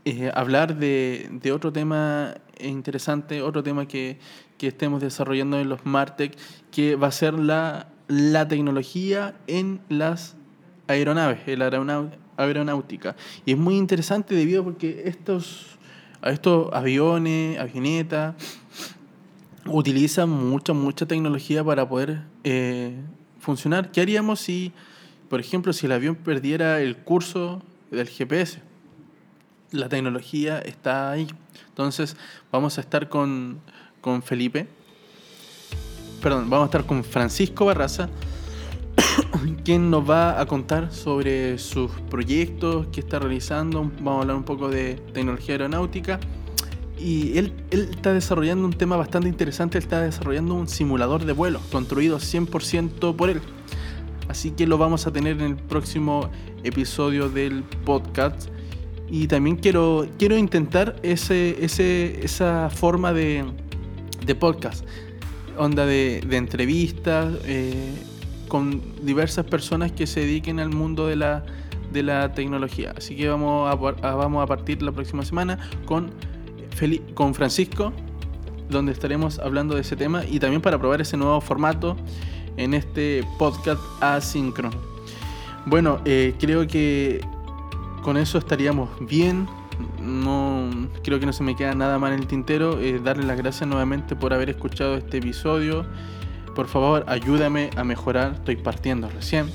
eh, 0.05 0.31
hablar 0.35 0.77
de, 0.77 1.41
otro 1.53 1.73
tema 1.73 2.35
interesante, 2.61 3.43
otro 3.43 3.63
tema 3.63 3.87
que, 3.87 4.19
que, 4.57 4.69
estemos 4.69 5.01
desarrollando 5.01 5.59
en 5.61 5.69
los 5.69 5.85
Martech, 5.85 6.37
que 6.71 6.97
va 6.97 7.09
a 7.09 7.13
ser 7.13 7.35
la, 7.35 7.89
la 8.09 8.49
tecnología 8.49 9.35
en 9.47 9.81
las 9.89 10.35
aeronaves, 10.87 11.41
en 11.47 11.59
la 11.59 12.11
aeronáutica. 12.37 13.15
Y 13.45 13.53
es 13.53 13.59
muy 13.59 13.77
interesante 13.77 14.35
debido 14.35 14.65
porque 14.65 15.03
estos, 15.05 15.79
estos 16.25 16.73
aviones, 16.73 17.59
avionetas, 17.59 18.35
utiliza 19.67 20.27
mucha, 20.27 20.73
mucha 20.73 21.07
tecnología 21.07 21.63
para 21.63 21.89
poder 21.89 22.23
eh, 22.45 22.95
funcionar. 23.39 23.91
¿Qué 23.93 24.01
haríamos 24.01 24.41
si, 24.41 24.73
por 25.29 25.41
ejemplo, 25.41 25.73
si 25.73 25.87
el 25.87 25.93
avión 25.93 26.15
perdiera 26.17 26.81
el 26.81 26.97
curso 26.97 27.63
del 27.91 28.09
GPS? 28.09 28.61
la 29.71 29.89
tecnología 29.89 30.59
está 30.59 31.11
ahí. 31.11 31.29
Entonces 31.69 32.17
vamos 32.51 32.79
a 32.79 32.81
estar 32.81 33.09
con, 33.09 33.61
con 34.01 34.23
Felipe, 34.23 34.67
perdón, 36.23 36.49
vamos 36.51 36.65
a 36.65 36.67
estar 36.67 36.87
con 36.87 37.05
Francisco 37.05 37.67
Barraza, 37.67 38.09
quien 39.65 39.91
nos 39.91 40.09
va 40.09 40.41
a 40.41 40.47
contar 40.47 40.93
sobre 40.93 41.59
sus 41.59 41.91
proyectos 42.11 42.87
que 42.89 43.01
está 43.01 43.19
realizando. 43.19 43.91
Vamos 43.99 44.19
a 44.19 44.21
hablar 44.23 44.37
un 44.37 44.45
poco 44.45 44.69
de 44.69 44.95
tecnología 45.13 45.55
aeronáutica. 45.55 46.19
Y 46.99 47.39
él, 47.39 47.53
él 47.71 47.91
está 47.93 48.13
desarrollando 48.13 48.67
un 48.67 48.73
tema 48.73 48.97
bastante 48.97 49.29
interesante. 49.29 49.79
Él 49.79 49.85
está 49.85 50.01
desarrollando 50.01 50.55
un 50.55 50.67
simulador 50.67 51.25
de 51.25 51.33
vuelo 51.33 51.61
construido 51.71 52.19
100% 52.19 53.15
por 53.15 53.31
él. 53.31 53.41
Así 54.29 54.51
que 54.51 54.67
lo 54.67 54.79
vamos 54.79 55.07
a 55.07 55.13
tener 55.13 55.41
en 55.41 55.53
el 55.53 55.57
próximo 55.57 56.31
episodio 56.63 57.29
del 57.29 57.63
podcast. 57.85 58.49
Y 59.11 59.27
también 59.27 59.57
quiero, 59.57 60.07
quiero 60.19 60.37
intentar 60.37 60.97
ese, 61.03 61.65
ese, 61.65 62.23
esa 62.23 62.69
forma 62.69 63.15
de, 63.15 63.45
de 64.25 64.35
podcast, 64.35 64.85
onda 65.57 65.87
de, 65.87 66.23
de 66.27 66.37
entrevistas 66.37 67.35
eh, 67.47 67.95
con 68.49 68.83
diversas 69.03 69.47
personas 69.47 69.93
que 69.93 70.07
se 70.07 70.21
dediquen 70.21 70.61
al 70.61 70.69
mundo 70.69 71.07
de 71.07 71.17
la, 71.17 71.45
de 71.91 72.03
la 72.03 72.35
tecnología. 72.35 72.93
Así 72.97 73.17
que 73.17 73.29
vamos 73.29 73.71
a, 73.71 73.75
vamos 73.75 74.43
a 74.43 74.47
partir 74.47 74.83
la 74.83 74.93
próxima 74.93 75.25
semana 75.25 75.59
con, 75.87 76.11
con 77.15 77.35
Francisco, 77.35 77.95
donde 78.69 78.93
estaremos 78.93 79.39
hablando 79.39 79.75
de 79.75 79.81
ese 79.81 79.97
tema 79.97 80.25
y 80.27 80.39
también 80.39 80.61
para 80.61 80.79
probar 80.79 81.01
ese 81.01 81.17
nuevo 81.17 81.41
formato 81.41 81.97
en 82.59 82.75
este 82.75 83.25
podcast 83.39 83.81
asíncrono. 84.01 84.77
Bueno, 85.65 86.01
eh, 86.05 86.35
creo 86.39 86.67
que 86.67 87.21
con 88.03 88.17
eso 88.17 88.39
estaríamos 88.39 88.91
bien. 89.01 89.49
No 90.01 90.69
creo 91.03 91.21
que 91.21 91.27
no 91.27 91.33
se 91.33 91.43
me 91.43 91.57
queda 91.57 91.75
nada 91.75 91.99
mal 91.99 92.13
en 92.13 92.21
el 92.21 92.27
tintero. 92.27 92.81
Eh, 92.81 93.01
darle 93.03 93.25
las 93.25 93.39
gracias 93.39 93.69
nuevamente 93.69 94.17
por 94.17 94.35
haber 94.35 94.51
escuchado 94.51 94.97
este 94.97 95.19
episodio. 95.19 95.87
Por 96.55 96.67
favor, 96.67 97.05
ayúdame 97.07 97.71
a 97.77 97.85
mejorar. 97.85 98.33
Estoy 98.35 98.57
partiendo 98.57 99.09
recién. 99.09 99.51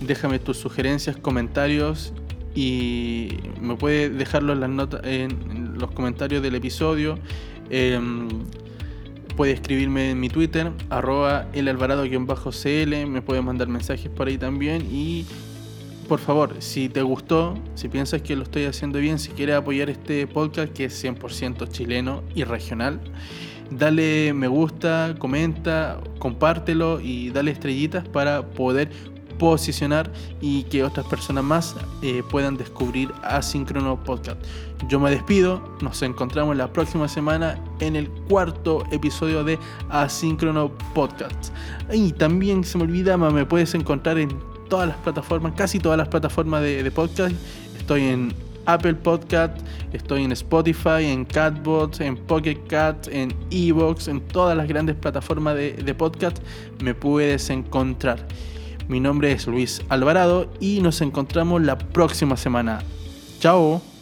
Déjame 0.00 0.38
tus 0.38 0.58
sugerencias, 0.58 1.16
comentarios 1.16 2.12
y 2.54 3.38
me 3.60 3.76
puedes 3.76 4.16
dejarlo 4.16 4.54
en 4.54 4.60
las 4.60 4.70
notas, 4.70 5.00
en 5.04 5.76
los 5.78 5.90
comentarios 5.90 6.42
del 6.42 6.54
episodio. 6.54 7.18
Em, 7.68 8.28
puede 9.36 9.52
escribirme 9.52 10.10
en 10.10 10.20
mi 10.20 10.28
Twitter, 10.28 10.72
arroba 10.90 11.46
elalvarado-cl, 11.52 13.06
me 13.06 13.22
puede 13.22 13.42
mandar 13.42 13.68
mensajes 13.68 14.10
por 14.10 14.28
ahí 14.28 14.38
también 14.38 14.86
y 14.90 15.26
por 16.08 16.20
favor, 16.20 16.54
si 16.60 16.88
te 16.88 17.02
gustó, 17.02 17.58
si 17.74 17.88
piensas 17.88 18.22
que 18.22 18.36
lo 18.36 18.44
estoy 18.44 18.64
haciendo 18.64 18.98
bien, 18.98 19.18
si 19.18 19.30
quieres 19.32 19.56
apoyar 19.56 19.90
este 19.90 20.26
podcast 20.26 20.72
que 20.72 20.84
es 20.84 21.04
100% 21.04 21.68
chileno 21.70 22.22
y 22.34 22.44
regional, 22.44 23.00
dale 23.70 24.32
me 24.32 24.46
gusta, 24.46 25.16
comenta, 25.18 26.00
compártelo 26.18 27.00
y 27.00 27.30
dale 27.30 27.50
estrellitas 27.50 28.08
para 28.08 28.46
poder 28.46 28.90
posicionar 29.38 30.10
y 30.40 30.64
que 30.64 30.82
otras 30.82 31.06
personas 31.06 31.44
más 31.44 31.76
eh, 32.02 32.22
puedan 32.30 32.56
descubrir 32.56 33.12
Asíncrono 33.22 34.02
Podcast. 34.02 34.38
Yo 34.88 35.00
me 35.00 35.10
despido, 35.10 35.62
nos 35.80 36.02
encontramos 36.02 36.56
la 36.56 36.72
próxima 36.72 37.08
semana 37.08 37.58
en 37.80 37.96
el 37.96 38.10
cuarto 38.28 38.84
episodio 38.92 39.42
de 39.42 39.58
Asíncrono 39.88 40.70
Podcast. 40.94 41.52
Y 41.92 42.12
también 42.12 42.62
se 42.64 42.78
me 42.78 42.84
olvida, 42.84 43.16
me 43.16 43.46
puedes 43.46 43.74
encontrar 43.74 44.18
en 44.18 44.30
todas 44.68 44.88
las 44.88 44.96
plataformas, 44.98 45.54
casi 45.56 45.78
todas 45.78 45.98
las 45.98 46.08
plataformas 46.08 46.62
de, 46.62 46.90
podcast. 46.90 47.34
Estoy 47.78 48.02
en 48.02 48.34
Apple 48.66 48.94
Podcast, 48.94 49.56
estoy 49.92 50.24
en 50.24 50.32
Spotify, 50.32 51.04
en 51.04 51.24
Catbot, 51.24 52.00
en 52.00 52.16
Pocket 52.16 52.58
Cat, 52.68 53.08
en 53.08 53.32
Evox, 53.50 54.08
en 54.08 54.20
todas 54.20 54.56
las 54.56 54.66
grandes 54.68 54.96
plataformas 54.96 55.54
de, 55.54 55.72
de 55.72 55.94
podcast 55.94 56.38
me 56.82 56.94
puedes 56.94 57.48
encontrar. 57.50 58.26
Mi 58.88 59.00
nombre 59.00 59.32
es 59.32 59.46
Luis 59.46 59.82
Alvarado 59.88 60.48
y 60.60 60.80
nos 60.80 61.00
encontramos 61.00 61.62
la 61.62 61.76
próxima 61.76 62.36
semana. 62.36 62.82
Chao. 63.40 63.95